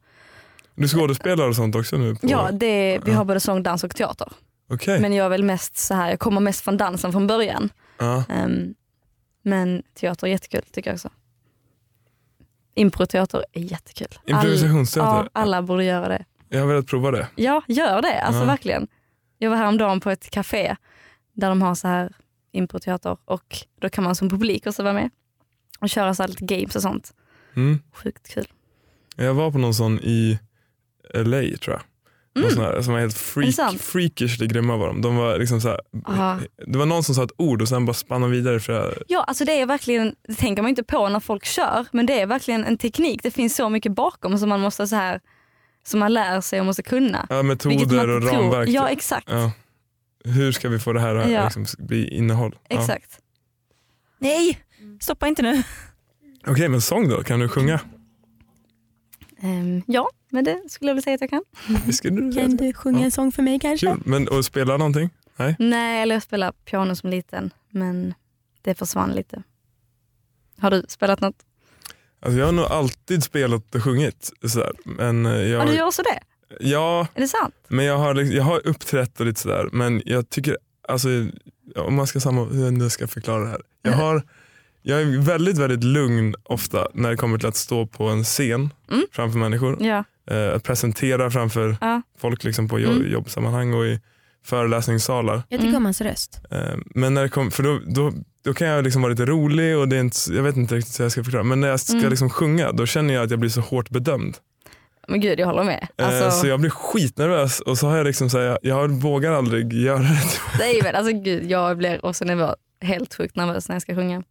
[0.74, 2.14] Du skådespelar och sånt också nu?
[2.14, 4.28] På, ja, det, vi har både sång, dans och teater.
[4.70, 5.00] Okej.
[5.00, 7.70] Men jag är väl mest så här, jag kommer mest från dansen från början.
[7.98, 8.24] Ja.
[8.28, 8.74] Ehm,
[9.42, 11.10] men teater är jättekul tycker jag också.
[12.74, 14.08] Improteater är jättekul.
[14.10, 15.22] All, Improvisationsteater?
[15.34, 16.24] ja, alla borde göra det.
[16.48, 17.28] Jag har velat prova det.
[17.37, 18.20] Ja, gör det.
[18.20, 18.46] Alltså Ja.
[18.46, 18.88] verkligen.
[19.38, 20.76] Jag var häromdagen på ett café
[21.32, 22.12] där de har så här
[22.54, 25.10] improteater och då kan man som publik också vara med
[25.80, 27.14] och köra så här lite games och sånt.
[27.56, 27.78] Mm.
[27.92, 28.46] Sjukt kul.
[29.16, 30.38] Jag var på någon sån i
[31.14, 31.80] LA tror jag.
[32.36, 32.58] Mm.
[32.58, 33.80] Här, som var helt det freak, sant?
[33.80, 35.00] freakishly grymma var de.
[35.00, 35.80] de var liksom så här,
[36.66, 38.60] det var någon som sa ett ord och sen bara spann de vidare.
[38.60, 42.06] För, Ja, alltså det är verkligen, det tänker man inte på när folk kör, men
[42.06, 43.22] det är verkligen en teknik.
[43.22, 45.20] Det finns så mycket bakom som man måste så här,
[45.86, 47.26] som man lär sig och måste kunna.
[47.30, 48.68] ja, metoder och ramverk.
[48.68, 48.96] Ja, typ.
[48.96, 49.30] exakt.
[49.30, 49.52] ja.
[50.24, 51.44] Hur ska vi få det här att Ja.
[51.44, 52.56] liksom, bli innehåll?
[52.68, 52.80] Ja.
[52.80, 53.20] exakt.
[54.18, 54.58] Nej,
[55.00, 55.62] stoppa inte nu.
[56.46, 57.22] Okej, men sång då?
[57.22, 57.80] Kan du sjunga?
[59.40, 61.44] Ehm, ja, men det skulle jag vilja säga att jag kan.
[61.87, 63.04] Du säga Kan du sjunga Ja.
[63.04, 63.87] en sång för mig kanske?
[63.87, 64.02] Kul.
[64.04, 65.10] Men, och spela någonting?
[65.58, 68.14] Nej, eller jag spelade piano som liten, men
[68.62, 69.42] det försvann lite.
[70.58, 71.37] Har du spelat något?
[72.20, 74.32] Alltså, jag har nog alltid spelat och sjungit.
[74.48, 74.72] Sådär.
[74.84, 76.20] Men, eh, jag, Ja, du gör också det?
[76.61, 77.54] Ja, Är det sant?
[77.68, 79.68] men jag har, liksom- jag har uppträtt och lite sådär.
[79.72, 81.09] Men jag tycker, alltså,
[81.76, 83.61] om man ska samma, hur jag nu ska förklara det här.
[83.83, 84.22] Jag, har,
[84.83, 88.70] jag är väldigt, väldigt lugn ofta när det kommer till att stå på en scen
[88.92, 89.07] Mm.
[89.12, 89.76] framför människor.
[89.80, 90.04] Ja.
[90.30, 92.02] Eh, att presentera framför ja.
[92.18, 93.12] folk liksom på jo- Mm.
[93.12, 94.00] jobbsammanhang och i
[94.44, 95.35] föreläsningssalar.
[95.48, 95.76] Jag tycker Mm.
[95.76, 96.40] om hans röst.
[96.50, 96.59] Eh,
[96.94, 98.12] Men när det kom, för då, då,
[98.44, 101.00] då kan jag liksom vara lite rolig och det är inte, jag vet inte riktigt
[101.00, 101.42] hur jag ska förklara.
[101.44, 102.11] Men när jag ska Mm.
[102.11, 104.37] liksom sjunga då känner jag att jag blir så hårt bedömd.
[105.08, 105.88] Men gud, jag håller med.
[105.96, 108.88] Eh, Alltså, Så jag blir skitnervös och så har jag liksom så här, jag, jag
[108.90, 110.18] vågar aldrig göra det.
[110.58, 114.22] Nej, men alltså gud, jag blir också nervös, helt sjukt nervös när jag ska sjunga.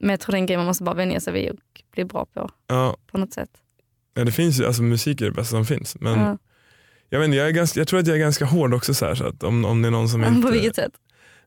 [0.00, 1.56] Men jag tror det är en grej man måste bara vänja sig vid och
[1.94, 3.50] bli bra på, Ja, på något sätt.
[4.14, 5.96] ja, det finns ju, alltså musik är det bästa som finns.
[6.00, 6.38] Men Ja.
[7.10, 9.06] jag, vet, inte, jag, är ganska, jag tror att jag är ganska hård också så,
[9.06, 10.92] här, så att om, om det är någon som inte, På vilket sätt?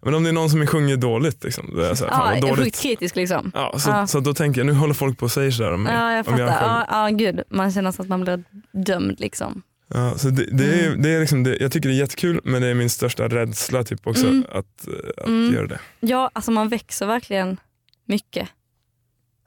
[0.02, 2.36] Men om det är någon som sjunger dåligt, liksom, då är så här, fan Ja,
[2.38, 2.64] är dåligt.
[2.66, 3.52] sjukt kritisk liksom.
[3.56, 4.08] Ja, så, Ja.
[4.08, 5.94] så då tänker jag, nu håller folk på och säger sådär om mig.
[5.94, 6.40] Ja, jag fattar.
[6.40, 9.62] jag själv- ja, ja, gud, man känner att man blir dömd liksom.
[9.94, 11.02] Ja, så det, det är, Mm.
[11.02, 13.84] det är liksom det, jag tycker det är jättekul men det är min största rädsla
[13.84, 14.44] typ också Mm.
[14.52, 15.54] att, eh, att Mm.
[15.54, 15.80] göra det.
[16.00, 17.58] Ja, alltså man växer verkligen
[18.06, 18.50] mycket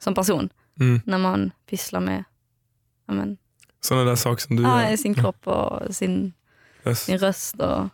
[0.03, 1.01] som person Mm.
[1.05, 2.23] när man pysslar med
[3.07, 3.37] ja, men,
[3.81, 4.97] Sådana där saker som du ja, gör.
[4.97, 6.33] sin kropp och sin,
[6.85, 6.99] Yes.
[7.03, 7.55] sin röst.
[7.59, 7.89] Och,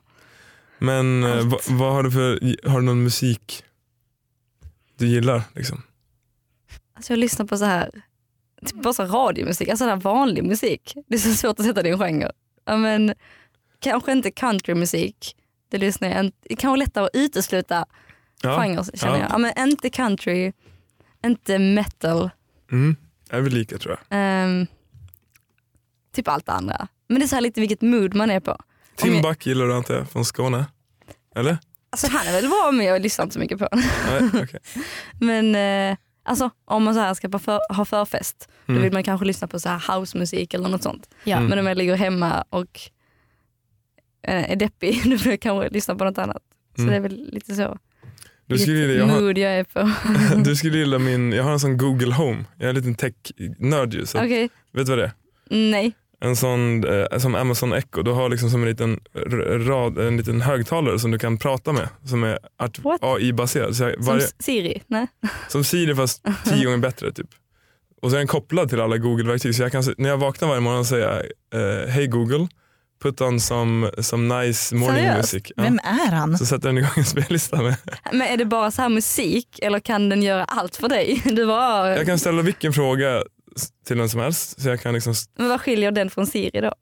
[0.80, 2.40] Men eh, vad, vad har du för,
[2.70, 3.64] har du någon musik
[4.98, 5.42] du gillar?
[5.56, 5.82] Liksom?
[6.94, 7.92] alltså jag lyssnar på så här,
[8.66, 10.94] typ bara så radiomusik, alltså så här vanlig musik.
[11.08, 12.32] Det är så svårt att sätta det i en genre.
[12.66, 13.14] Men,
[13.80, 15.36] kanske inte countrymusik,
[15.70, 16.38] det lyssnar jag inte.
[16.42, 17.86] Det kanske lättare att utesluta
[18.42, 18.56] Ja.
[18.62, 19.20] genrer känner Ja.
[19.22, 19.32] jag.
[19.32, 20.52] Ja, men inte country,
[21.26, 22.30] inte metal.
[22.72, 22.96] Mm.
[23.30, 24.18] Är vi lika tror jag.
[24.20, 24.68] Ehm,
[26.12, 26.88] typ allt andra.
[27.08, 28.58] Men det är så här lite vilket mood man är på.
[29.00, 30.66] Timbuk gillar du jag, från Skåne?
[31.36, 31.58] Eller?
[31.90, 33.86] Alltså han är väl bra men jag lyssnar inte så mycket på honom.
[34.10, 34.60] Nej, okej.
[35.20, 35.56] Men
[35.92, 38.84] eh, alltså, om man så här ska för, ha förfest då Mm.
[38.84, 41.10] vill man kanske lyssna på så här housemusik eller något sånt.
[41.24, 41.38] Ja.
[41.38, 41.50] Mm.
[41.50, 42.80] Men om jag ligger hemma och
[44.28, 46.44] eh, är deppig då vill jag kanske lyssna på något annat.
[46.76, 46.92] Så Mm.
[46.92, 47.78] det är väl lite så.
[48.46, 49.92] Du skulle, gilla, jag, har, jag är på.
[50.44, 52.46] du skulle gilla min, jag har en sån Google Home.
[52.58, 54.04] Jag är en liten tech-nörd ju.
[54.16, 55.12] Okej, Vet du vad det är?
[55.72, 55.94] nej.
[56.22, 59.00] En sån eh, som Amazon Echo, du har liksom som en liten,
[59.68, 62.40] rad, en liten högtalare som du kan prata med som är?
[63.02, 63.76] AI-baserad.
[63.76, 64.84] Som Siri?
[64.88, 65.08] Nej.
[65.48, 67.28] som Siri fast tio gånger bättre typ.
[68.02, 70.62] Och så är den kopplad till alla Google-verktyg så jag kan, när jag vaknar varje
[70.62, 71.22] morgon säga
[71.54, 72.48] eh, Hej Google,
[73.04, 75.34] put on some, some nice morning Seriöst?
[75.34, 75.52] music.
[75.56, 75.64] Ja.
[75.64, 76.38] Vem är han?
[76.38, 77.76] Så sätter den igång en spellista med.
[78.12, 81.22] Men är det bara så här musik eller kan den göra allt för dig?
[81.36, 83.24] Du bara, Jag kan ställa vilken fråga
[83.86, 84.62] till den som helst.
[84.62, 86.74] Så jag kan liksom, Men vad skiljer den från Siri då?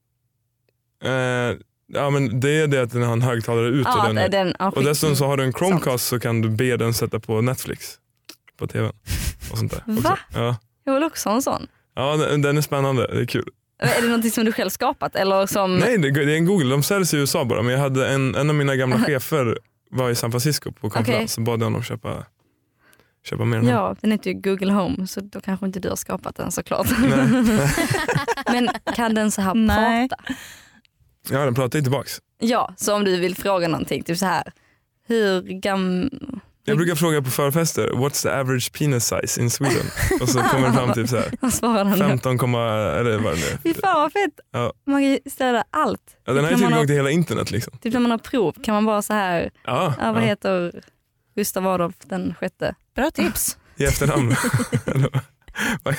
[1.10, 1.56] eh,
[1.88, 3.86] ja, men det är det att den har en högtalare ut.
[3.86, 6.50] Ja, och den, den, ja, Och dessutom så har du en Chromecast så kan du
[6.50, 7.96] be den sätta på Netflix
[8.58, 8.92] på tvn.
[9.52, 10.02] Och sånt där också.
[10.02, 10.20] Va?
[10.34, 10.58] Ja.
[10.84, 11.68] Jag vill också ha en sån.
[11.96, 13.08] ja, den den är spännande.
[13.08, 13.50] Det är kul.
[13.80, 15.16] Är det någonting som du själv skapat?
[15.16, 15.78] Eller som...
[15.78, 16.70] Nej, det är en Google.
[16.70, 17.62] De säljs i USA bara.
[17.62, 19.60] Men jag hade en, en av mina gamla chefer
[19.92, 21.18] var i San Francisco på konferens.
[21.18, 21.28] Okej.
[21.28, 22.26] Så bad honom köpa,
[23.28, 23.74] köpa med den här.
[23.74, 26.88] Ja, den heter ju Google Home så då kanske inte du har skapat den såklart.
[27.00, 27.28] Nej.
[28.52, 30.10] Men kan den så här Nej.
[30.10, 30.24] prata?
[31.30, 32.20] Ja, den pratar ju tillbaks.
[32.40, 34.44] Ja, så om du vill fråga någonting, typ så här.
[35.08, 36.10] Hur gam...
[36.66, 39.86] Jag brukar fråga på förfester, what's the average penis size in Sweden?
[40.22, 42.06] Och så kommer det fram typ så här, Vad svarar den då?
[42.06, 43.74] 15, eller vad det nu Fy är.
[43.74, 44.40] fan vad fett.
[44.52, 44.74] Ja.
[44.86, 46.18] Man kan ju ställa allt.
[46.26, 47.78] Ja, den har ju Kan man tillgång till hela internet liksom.
[47.78, 50.28] Typ när man har prov kan man bara så här, Ja, ja, vad ja.
[50.28, 50.82] heter
[51.38, 52.76] Gustav Adolf den sjätte?
[52.96, 53.58] Bra tips.
[53.78, 54.36] i efternamn.
[55.84, 55.96] Vad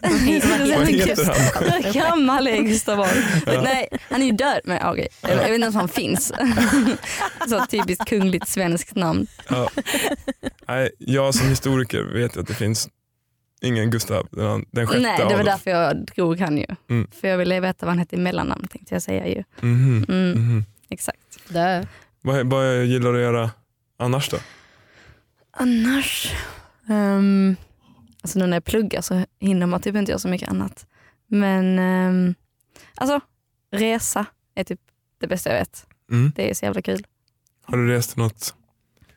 [0.00, 1.82] Vad heter han?
[1.82, 3.42] Hur gammal är Gustav Adolf?
[3.46, 3.62] Ja.
[3.62, 4.60] Nej, han är ju död.
[4.64, 5.08] Men, okej.
[5.22, 6.32] jag, jag vet inte ens om han finns.
[7.48, 9.26] så typiskt kungligt svenskt namn.
[9.48, 9.70] Ja.
[10.68, 12.88] Nej, jag som historiker vet att det finns
[13.60, 15.46] ingen Gustav den, den sjätte Nej, det var Adolf.
[15.46, 16.66] därför jag drog han ju.
[16.90, 17.10] Mm.
[17.20, 19.44] För jag ville veta vad han hette i mellannamn tänkte jag säga ju.
[19.60, 20.64] Mhm, Mm, mhm.
[20.90, 21.18] Exakt.
[21.48, 21.84] Dö.
[22.20, 23.50] Vad, vad gillar du att göra
[23.98, 24.36] annars då?
[25.60, 26.34] Annars,
[26.88, 27.56] um,
[28.22, 30.86] alltså nu när jag pluggar så hinner man typ inte göra så mycket annat.
[31.26, 32.34] Men um,
[32.94, 33.20] alltså
[33.70, 34.80] resa är typ
[35.20, 35.86] det bästa jag vet.
[36.10, 36.32] Mm.
[36.36, 37.06] Det är så jävla kul.
[37.64, 38.54] Har du rest till något,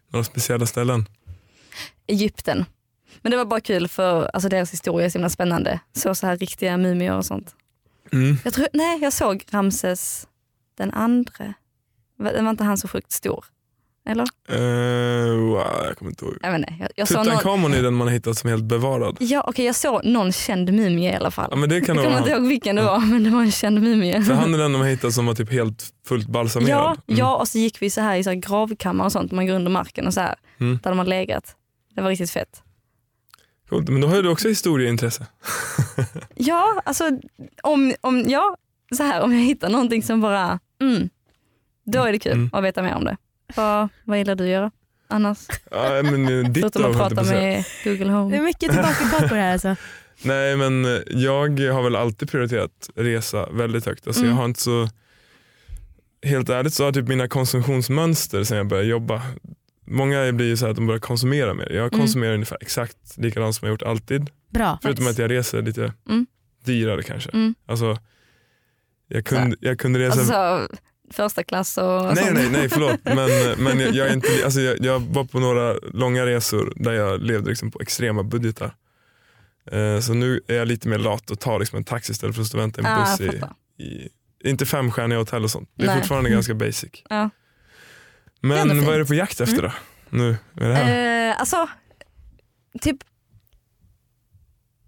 [0.10, 1.06] några speciella ställen?
[2.08, 2.66] Egypten.
[3.22, 5.80] Men det var bara kul för alltså deras historia är så himla spännande.
[5.94, 7.56] Så så här riktiga mumier och sånt.
[8.12, 8.38] Mm.
[8.44, 10.28] Jag tror, nej jag såg Ramses
[10.76, 11.54] den andra.
[12.16, 13.46] Var var inte han så sjukt stor?
[14.06, 14.26] Eller?
[14.50, 16.38] Eh, wow, jag kommer inte ihåg.
[16.42, 16.74] Jag vet inte.
[16.80, 19.18] Jag, jag såg någon, Tutankhamon är den man har hittat som helt bevarad.
[19.20, 21.48] ja, okej, jag såg någon känd mumie i alla fall.
[21.52, 23.52] Ja, men det kan jag kommer inte ihåg vilken det var men det var en
[23.52, 24.22] känd mumie.
[24.24, 26.70] För han är den de har hittat som var typ helt fullt balsamerad.
[26.80, 27.20] Ja, Mm.
[27.20, 29.54] ja, och så gick vi så här i så här gravkammare och sånt, man går
[29.54, 30.80] under marken och så här, Mm.
[30.84, 31.56] där de har legat.
[31.96, 32.64] Det var riktigt fett.
[33.70, 33.90] Coolt.
[33.90, 35.26] Men då har du också historieintresse.
[36.36, 37.10] Ja, alltså
[37.64, 38.58] om, om, ja,
[38.98, 41.10] så här, om jag hittar någonting som bara, mm,
[41.86, 42.50] då är det kul Mm.
[42.54, 43.18] att veta mer om det.
[43.56, 44.72] Vad, vad gillar du att göra
[45.08, 45.38] annars?
[45.72, 48.42] Ja, men ditt Förutom att prata med Google Det är Home.
[48.42, 49.76] mycket tillbaka på det här alltså.
[50.24, 54.08] Nej men eh, jag har väl alltid prioriterat resa väldigt högt.
[54.08, 54.32] Alltså Mm.
[54.32, 54.90] jag har inte så,
[56.24, 59.22] helt ärligt så har typ mina konsumtionsmönster sen jag började jobba,
[59.88, 61.70] många blir ju så här att de börjar konsumera mer.
[61.72, 62.00] Jag Mm.
[62.00, 64.30] konsumerar ungefär exakt likadant som jag gjort alltid.
[64.50, 64.80] Bra.
[64.82, 66.26] Förutom att jag reser lite Mm.
[66.66, 67.30] dyrare kanske.
[67.30, 67.56] Mm.
[67.66, 67.98] Alltså,
[69.08, 70.76] jag, kunde, jag kunde resa Alltså så,
[71.12, 72.34] första klass och Nej, sånt.
[72.34, 73.00] nej, nej förlåt.
[73.04, 73.16] Men,
[73.64, 77.22] men jag, jag, är inte, alltså jag, jag var på några långa resor där jag
[77.22, 78.76] levde liksom på extrema budgetar.
[79.72, 82.42] Eh, så nu är jag lite mer lat och tar liksom en taxi istället för
[82.42, 83.22] att stå och vänta i en Ah, buss.
[83.22, 84.10] i, i,
[84.50, 85.70] inte femstjärniga hotell och sånt.
[85.76, 85.98] Det är Nej.
[85.98, 86.92] fortfarande ganska basic.
[87.10, 87.30] Ja.
[88.42, 89.72] Men ändå vad är du på jakt efter då?
[90.10, 91.30] Nu med det här?
[91.30, 91.70] Eh, alltså,
[92.82, 92.98] typ,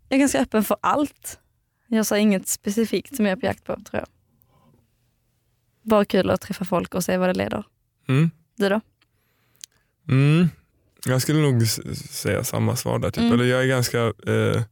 [0.09, 1.39] jag är ganska öppen för allt.
[1.87, 4.07] Jag sa inget specifikt som jag är på jakt på tror jag.
[5.83, 7.65] Bara kul att träffa folk och se vad det leder.
[8.07, 8.31] Mm.
[8.57, 8.81] Du då?
[10.09, 10.47] Mm.
[11.05, 13.11] Jag skulle nog säga samma svar där.
[13.11, 13.21] Typ.
[13.21, 13.33] Mm.
[13.33, 14.63] Eller jag är ganska, eh,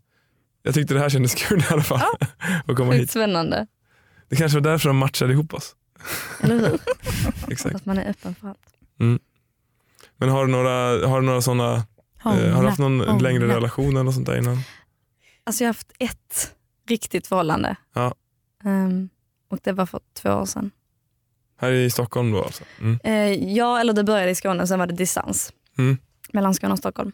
[0.63, 2.02] jag tyckte det här kändes kul i alla fall.
[2.67, 3.12] att komma hit.
[3.12, 3.67] spännande.
[4.30, 5.76] Det kanske var därför de matchade ihop oss.
[6.41, 6.80] Eller hur?
[7.52, 7.76] Exakt.
[7.76, 8.67] Att man är öppen för allt.
[10.17, 11.84] Men har du några, har du några sådana
[12.26, 13.30] Eh, har du haft någon hångla.
[13.30, 14.58] längre relation eller sånt där innan?
[15.43, 16.56] Alltså jag har haft ett
[16.88, 17.76] riktigt förhållande.
[17.93, 18.15] Ja.
[18.63, 19.10] Ehm,
[19.50, 20.71] och det var för två år sedan.
[21.62, 22.63] Här i Stockholm då alltså?
[22.82, 23.00] Mm.
[23.04, 25.54] Eh, ja, eller det började i Skåne, sen var det distans.
[25.78, 25.97] Mm.
[26.34, 27.12] Mellan Skåne och Stockholm.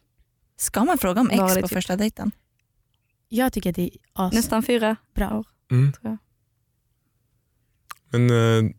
[0.58, 2.32] Ska man fråga om ex på typ- första dejten?
[3.30, 4.34] Jag tycker att det är as.
[4.34, 5.34] Nästan fyra Bra.
[5.38, 5.46] år.
[5.72, 5.92] Mm.
[5.92, 6.18] Tror jag.
[8.10, 8.72] Men eh,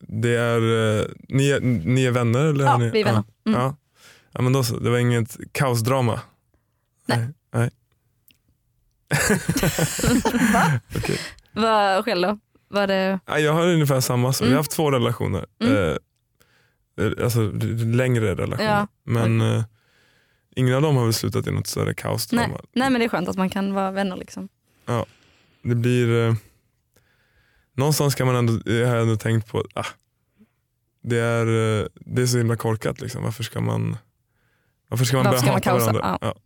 [0.00, 0.60] det är,
[1.00, 2.44] eh, ni, är, ni är vänner?
[2.44, 2.90] Eller Ja, ni?
[2.90, 3.24] vi är vänner.
[3.42, 3.50] Ja.
[3.50, 3.60] Mm.
[3.60, 3.76] Ja.
[4.32, 6.20] ja men då så, det var inget kaosdrama?
[7.06, 7.28] Nej.
[7.54, 7.70] Nej.
[10.96, 11.18] Okej.
[11.52, 12.38] Vad själv då?
[12.68, 13.20] Var det...
[13.26, 14.28] Ja, jag har ungefär samma.
[14.28, 14.34] Mm.
[14.40, 15.46] jag har haft två relationer.
[15.60, 15.74] Mm.
[15.76, 15.96] Eh,
[17.06, 17.40] eh, alltså
[17.84, 18.70] längre relationer.
[18.70, 18.86] Ja.
[19.04, 19.64] Men eh,
[20.56, 22.46] ingen av dem har väl slutat i något större kaosdrama.
[22.48, 22.60] Nej.
[22.72, 24.48] Nej men det är skönt att man kan vara vänner liksom.
[25.62, 26.28] det blir...
[26.28, 26.34] Eh,
[27.74, 29.86] någonstans kan man ändå, jag har ändå tänkt på, ah,
[31.02, 31.46] det, är,
[31.94, 33.00] det är så himla korkat.
[33.00, 33.22] Liksom.
[33.22, 33.96] Varför ska man,
[34.88, 35.92] varför ska man Varför börja ska man hata kaosa?
[35.92, 36.18] varandra?
[36.20, 36.34] Ja.
[36.34, 36.40] Ja.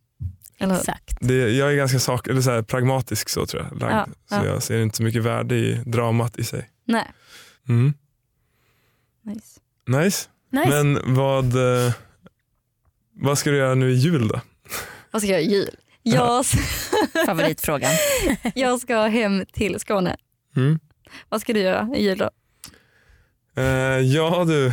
[0.61, 1.17] Exakt.
[1.21, 3.81] Det, jag är ganska sak, eller så här, pragmatisk så tror jag.
[3.81, 3.95] Lagd.
[3.95, 4.47] Ja, Så ja.
[4.47, 6.71] jag ser inte så mycket värde i dramat i sig.
[6.85, 7.07] Nej.
[7.69, 7.95] Mm.
[9.25, 9.61] Nice.
[9.87, 10.29] Nice.
[10.53, 10.69] Nice.
[10.69, 11.45] Men vad,
[11.87, 11.93] eh,
[13.13, 14.41] vad ska du göra nu i jul då?
[15.11, 15.77] Vad ska jag göra i jul?
[16.03, 16.45] Jag,
[17.27, 17.91] Favoritfrågan.
[18.55, 20.17] jag ska hem till Skåne.
[20.57, 20.79] Mm.
[21.29, 22.31] Vad ska du göra i jul då?
[23.57, 23.65] Eh,
[23.99, 24.73] ja du,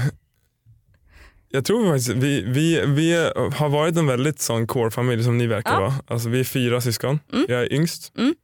[1.57, 3.13] jag tror faktiskt vi, vi, vi
[3.55, 5.79] har varit en väldigt sån core-familj som ni verkar Ja.
[5.79, 5.93] vara.
[6.07, 7.45] Alltså, vi är fyra syskon, Mm.
[7.49, 8.13] jag är yngst.
[8.17, 8.35] Mm.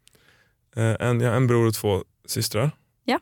[0.76, 2.72] Eh, en, jag har en bror och två systrar.
[3.06, 3.20] Ja.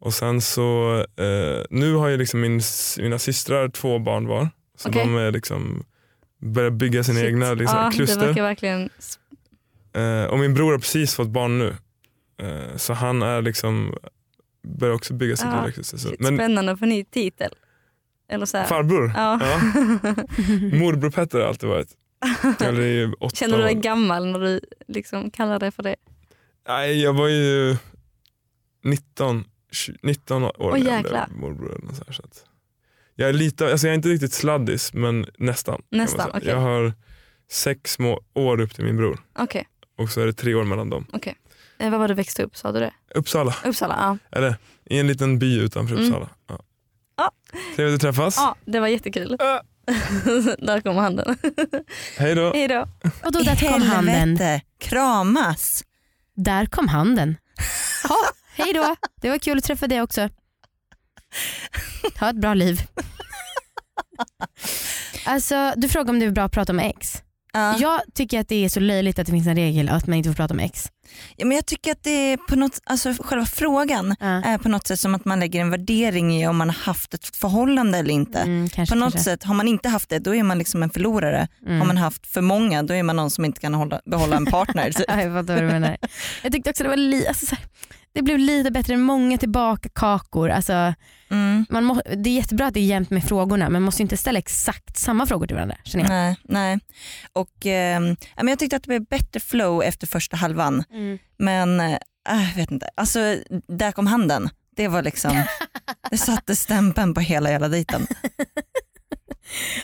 [0.00, 2.60] Och sen så, eh, nu har ju liksom min,
[2.98, 4.48] mina systrar två barn var.
[4.78, 5.02] Så Okej.
[5.04, 5.84] de är liksom
[6.40, 7.28] börjar bygga sina Shit.
[7.28, 8.32] egna liksom, ja, kluster.
[8.42, 8.90] verkligen...
[9.94, 11.76] Eh, och min bror har precis fått barn nu.
[12.42, 13.94] Eh, så han är liksom,
[14.78, 16.16] börjar också bygga sitt Ja, kluster.
[16.18, 17.50] Men Spännande att få ny titel.
[18.32, 18.64] Eller så här.
[18.66, 19.12] farbror?
[19.14, 19.36] Ja.
[20.78, 21.88] Morbror Petter har alltid varit.
[22.60, 25.96] Eller Känner du dig gammal när du liksom kallar dig för det?
[26.68, 27.76] Nej, jag var ju
[28.84, 31.78] 19, 20 19 år Åh, när jag blev morbror.
[31.82, 32.44] eller så här, så att
[33.14, 35.82] jag, är lite, alltså jag är inte riktigt sladdis men nästan.
[35.90, 36.48] Nästan, okej.
[36.48, 36.92] Jag har
[37.50, 39.68] sex små år upp till min bror Okej,
[39.98, 41.06] och så är det tre år mellan dem.
[41.12, 41.36] okej.
[41.78, 42.56] Eh, var var du växte upp?
[42.56, 42.92] Sa du det?
[43.14, 43.96] Uppsala, Uppsala?
[44.30, 44.38] Ja.
[44.38, 46.06] eller i en liten by utanför Mm.
[46.06, 46.28] Uppsala.
[47.16, 47.30] Ja.
[47.76, 48.36] Trevligt att träffas.
[48.36, 49.36] ja, det var jättekul.
[50.58, 51.36] Där kommer handen.
[52.18, 52.52] Hej då.
[52.52, 52.88] Hej då.
[53.24, 54.14] Och då där kom handen.
[54.14, 55.82] Helvete, kramas.
[56.36, 57.36] Där kom handen.
[58.08, 58.16] Ha,
[58.54, 58.96] hej då.
[59.20, 60.28] Det var kul att träffa dig också.
[62.20, 62.80] Ha ett bra liv.
[65.26, 67.22] Alltså, du frågar om det är bra att prata om ex.
[67.54, 67.76] Ja.
[67.78, 70.28] Jag tycker att det är så löjligt att det finns en regel att man inte
[70.30, 70.88] får prata om ex.
[71.36, 74.26] Ja, men jag tycker att det är på något, alltså själva frågan Ja.
[74.26, 77.14] är på något sätt som att man lägger en värdering i om man har haft
[77.14, 78.38] ett förhållande eller inte.
[78.38, 79.30] Mm, kanske, på något kanske.
[79.30, 81.48] sätt, har man inte haft det då är man liksom en förlorare.
[81.66, 81.78] Mm.
[81.80, 84.46] Har man haft för många då är man någon som inte kan hålla, behålla en
[84.46, 84.90] partner.
[84.92, 85.04] typ.
[85.08, 85.96] Ja, jag fattar vad du menar.
[86.42, 87.64] Jag tyckte också det var li- alltså, här,
[88.14, 90.50] det blev lite bättre, många tillbaka kakor.
[90.50, 90.94] Alltså,
[91.30, 91.66] Mm.
[91.70, 94.16] man må, det är jättebra att det är jämnt med frågorna men man måste inte
[94.16, 96.10] ställa exakt samma frågor till varandra känner jag.
[96.10, 96.78] Nej, nej.
[97.32, 97.50] Och,
[98.36, 100.84] men jag tyckte att det blev bättre flow efter första halvan.
[100.92, 101.18] Mm.
[101.38, 101.90] Men äh,
[102.28, 103.18] jag vet inte, alltså
[103.68, 104.50] där kom handen.
[104.76, 105.42] Det var liksom,
[106.10, 108.06] det satte stämpeln på hela jävla dejten.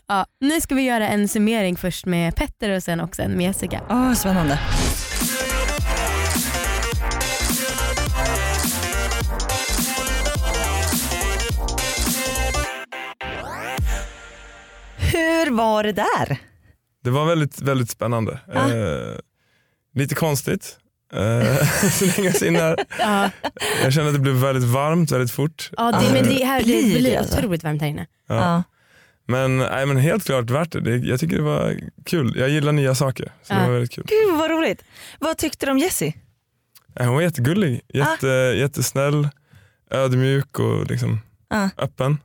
[0.07, 3.47] Ja, nu ska vi göra en summering först med Petter och sen också en med
[3.47, 3.81] Jessica.
[3.91, 4.59] Åh, spännande.
[15.49, 16.39] Hur var det där?
[17.05, 18.41] Det var väldigt, väldigt spännande.
[18.55, 18.75] Ja.
[18.75, 19.15] Eh,
[19.95, 20.79] lite konstigt.
[21.13, 22.77] Eh, slängas in här.
[22.99, 23.31] Ja,
[23.83, 25.71] Jag kände att det blev väldigt varmt väldigt fort.
[25.77, 27.39] ja det, men det, här, det Blir det alltså?
[27.39, 28.07] otroligt varmt här inne.
[28.29, 28.35] Ja.
[28.35, 28.63] Ja.
[29.27, 30.81] Men, nej, men helt klart värt det.
[30.81, 30.97] det.
[30.97, 32.35] Jag tycker det var kul.
[32.39, 33.33] Jag gillar nya saker.
[33.43, 33.67] Så det Ja.
[33.67, 34.05] var väldigt kul.
[34.09, 34.85] Gud vad roligt.
[35.19, 36.15] Vad tyckte du om Jessie?
[36.97, 37.81] Nej, Hon var jättegullig.
[37.95, 39.29] Jätte, Jättesnäll,
[39.91, 41.69] ödmjuk och liksom Ja.
[41.79, 42.19] öppen.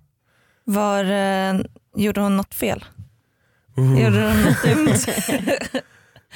[0.65, 1.59] Var, eh,
[1.95, 2.85] gjorde hon något fel?
[3.77, 4.03] Uh.
[4.03, 5.13] Gjorde hon något dumt?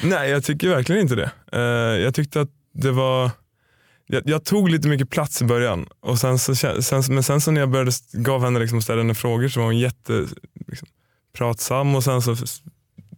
[0.03, 1.31] Nej jag tycker verkligen inte det.
[1.51, 3.31] Eh, jag tyckte att det var
[4.07, 7.51] jag, jag tog lite mycket plats i början och sen så, sen, men sen så
[7.51, 10.25] när jag började gav henne liksom ställa henne frågor så var hon jätte
[10.67, 10.87] liksom,
[11.33, 12.35] pratsam och sen så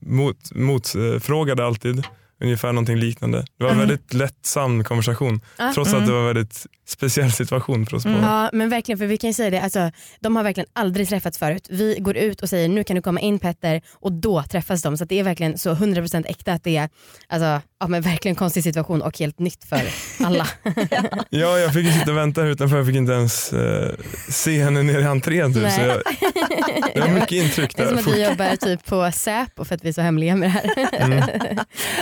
[0.02, 2.04] mot, motfrågade alltid
[2.42, 3.46] ungefär någonting liknande.
[3.58, 5.72] Det var en väldigt lättsam konversation Ja.
[5.76, 8.22] trots att det var en väldigt speciell situation för oss båda.
[8.22, 11.38] Ja men verkligen för vi kan ju säga det, alltså, de har verkligen aldrig träffats
[11.38, 11.68] förut.
[11.70, 14.98] Vi går ut och säger nu kan du komma in Petter och då träffas de.
[14.98, 16.90] Så det är verkligen så 100% äkta att det är
[17.28, 19.82] alltså, ja, men verkligen konstig situation och helt nytt för
[20.26, 20.48] alla.
[21.30, 23.92] Ja, jag fick ju sitta och vänta här utanför, jag fick inte ens eh,
[24.30, 25.54] se henne nere i entrén.
[25.54, 26.02] Typ, så jag,
[26.94, 27.98] det var mycket intryck Det är där.
[28.02, 30.80] som att vi jobbar typ på Säpo för att vi är så hemliga med det
[30.80, 30.90] här.
[31.02, 31.58] Mm.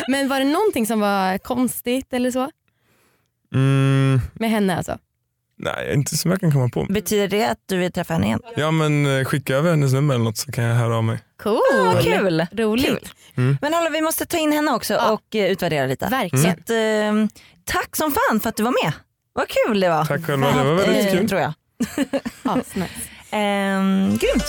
[0.07, 2.49] Men var det någonting som var konstigt eller så
[3.53, 4.97] Mm, med henne alltså?
[5.57, 6.85] Nej, inte som jag kan komma på.
[6.89, 8.39] Betyder det att du vill träffa henne igen?
[8.55, 11.19] Ja men eh, skicka över hennes nummer eller något så kan jag höra av mig.
[11.43, 11.59] Cool!
[11.85, 12.45] Vad kul.
[12.51, 12.85] Roligt.
[12.87, 13.09] Kul.
[13.37, 13.57] Mm.
[13.61, 15.11] Men hallå, vi måste ta in henne också Ja.
[15.11, 16.07] och eh, utvärdera lite.
[16.11, 16.43] Verkligen.
[16.45, 18.93] Så att, eh, tack som fan för att du var med.
[19.33, 20.05] Vad kul det var.
[20.05, 21.29] Tack själva, det var väldigt Eh, kul.
[21.29, 21.53] Tror jag.
[22.43, 22.89] Asnice.
[23.31, 24.43] Ehm, grymt.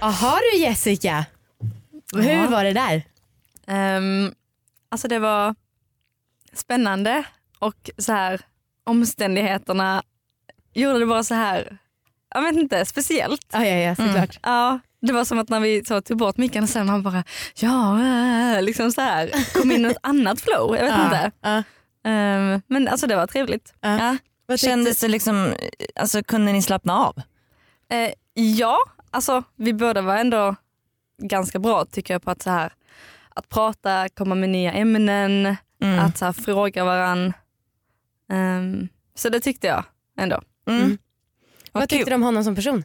[0.00, 1.24] Jaha du Jessica,
[2.14, 2.46] hur Ja.
[2.50, 3.02] var det där?
[3.66, 4.32] Ehm,
[4.90, 5.54] alltså det var
[6.52, 7.24] spännande
[7.58, 8.40] och så här
[8.84, 10.02] omständigheterna
[10.74, 11.78] gjorde det bara så här,
[12.34, 13.46] jag vet inte, speciellt.
[13.52, 14.38] Ja, ja, ja såklart.
[14.42, 17.24] Ja, det var som att när vi så tog bort micken och sen man bara,
[17.54, 18.00] ja,
[18.56, 20.76] äh, liksom så här, kom in i ett annat flow.
[20.76, 21.30] Jag vet Ja, inte.
[21.40, 21.62] ja.
[22.10, 23.74] Ehm, men alltså det var trevligt.
[23.80, 24.16] Ja.
[24.48, 24.56] Ja.
[24.56, 25.54] Kändes det liksom,
[25.96, 27.16] alltså kunde ni slappna av?
[27.90, 28.78] Eh, ja,
[29.10, 30.56] alltså vi båda var ändå
[31.22, 32.72] ganska bra tycker jag på att så här
[33.34, 35.98] att prata, komma med nya ämnen, Mm.
[35.98, 37.32] att så här, fråga varann.
[38.32, 39.84] Ehm, så det tyckte jag
[40.18, 40.42] ändå.
[40.68, 40.80] Mm.
[40.84, 40.98] Mm.
[41.72, 42.84] Vad Vad tyckte du om honom som person?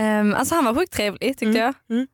[0.00, 1.74] Um, alltså han var sjukt trevlig tyckte Mm, jag.
[1.90, 2.06] mm.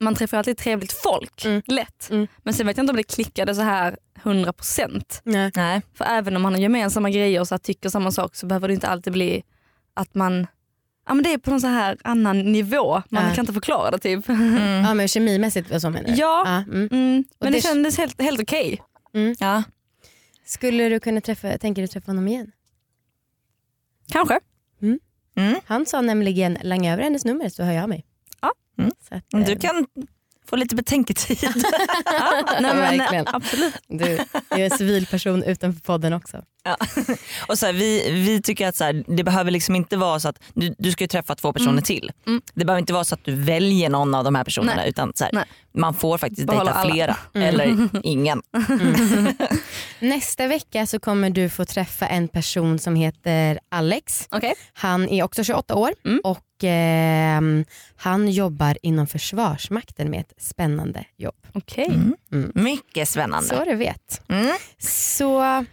[0.00, 1.62] Man träffar alltid trevligt folk, Mm.
[1.66, 2.10] lätt.
[2.10, 2.26] Mm.
[2.42, 5.20] Men sen vet jag inte om det klickade så här 100%.
[5.24, 5.50] Nej.
[5.56, 5.82] Nej.
[5.94, 8.68] För även om man har gemensamma grejer och så här, tycker samma sak så behöver
[8.68, 9.42] det inte alltid bli
[9.94, 10.46] att man
[11.08, 13.34] Ja, men det är på någon så här annan nivå, man Ja.
[13.34, 14.28] kan inte förklara det typ.
[14.28, 14.84] Mm.
[14.84, 16.14] Ja men kemimässigt och så menar du?
[16.14, 16.42] Ja.
[16.46, 16.88] Ja, mm.
[16.92, 18.82] Mm, men det, det- kändes helt, helt okej.
[19.38, 19.62] Ja.
[20.44, 22.52] Skulle du kunna träffa, tänker du träffa honom igen?
[24.08, 24.40] Kanske.
[25.34, 25.60] Mm.
[25.64, 28.04] Han sa nämligen langa över hennes nummer så hör jag mig.
[28.40, 28.52] Ja.
[28.78, 28.90] Mm.
[29.08, 29.86] Så att, Du eh, kan
[30.48, 31.38] få lite betänketid.
[32.04, 33.26] Ja, nej, men, Verkligen.
[33.28, 33.74] absolut.
[33.88, 34.04] Du
[34.50, 36.42] är en civilperson utanför podden också.
[36.64, 36.76] Ja.
[37.48, 40.28] Och så här, vi, vi tycker att så här, det behöver liksom inte vara så
[40.28, 41.82] att du, du ska träffa två personer Mm.
[41.82, 42.12] till.
[42.26, 42.42] Mm.
[42.54, 44.88] Det behöver inte vara så att du väljer någon av de här personerna Nej.
[44.88, 45.44] utan så här,
[45.74, 46.92] man får faktiskt Behålla dejta alla.
[46.92, 47.48] flera Mm.
[47.48, 48.42] eller ingen.
[49.98, 54.28] Nästa vecka så kommer du få träffa en person som heter Alex.
[54.30, 54.54] Okej.
[54.72, 56.20] Han är också 28 år Mm.
[56.62, 57.64] Och ehm,
[57.96, 61.46] han jobbar inom Försvarsmakten med ett spännande jobb.
[61.54, 61.86] Okej.
[61.86, 62.14] Mm.
[62.32, 62.52] Mm.
[62.54, 63.48] Mycket spännande.
[63.48, 64.22] Så du vet.
[64.28, 64.56] Mm.
[64.78, 65.64] Så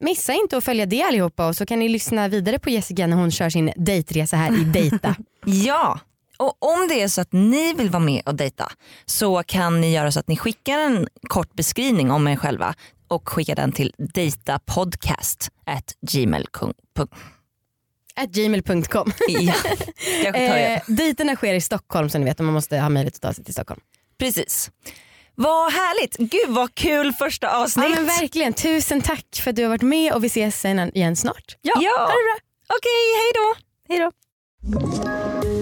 [0.00, 3.16] missa inte att följa det allihopa och så kan ni lyssna vidare på Jessica när
[3.16, 5.16] hon kör sin dejtresa här i Dejta.
[5.44, 6.00] Ja,
[6.36, 8.72] och om det är så att ni vill vara med och dejta
[9.04, 12.74] så kan ni göra så att ni skickar en kort beskrivning om er själva
[13.08, 15.76] och skickar den till datapodcast@gmail.com.
[15.76, 16.72] At gmail.com.
[19.28, 19.54] Ja,
[20.24, 20.74] jag tar det.
[20.74, 23.44] Eh, dejterna sker i Stockholm så ni vet man måste ha möjlighet att ta sig
[23.44, 23.80] till Stockholm.
[24.18, 24.70] Precis.
[25.34, 26.16] Vad härligt.
[26.16, 27.84] Gud vad kul första avsnitt.
[27.88, 31.16] Ja men verkligen, tusen tack för att du har varit med och vi ses igen
[31.16, 31.56] snart.
[31.62, 31.90] Ja, Ja.
[31.98, 32.38] ha det bra.
[32.68, 33.54] Okej, hej då.
[33.88, 35.61] Hej då.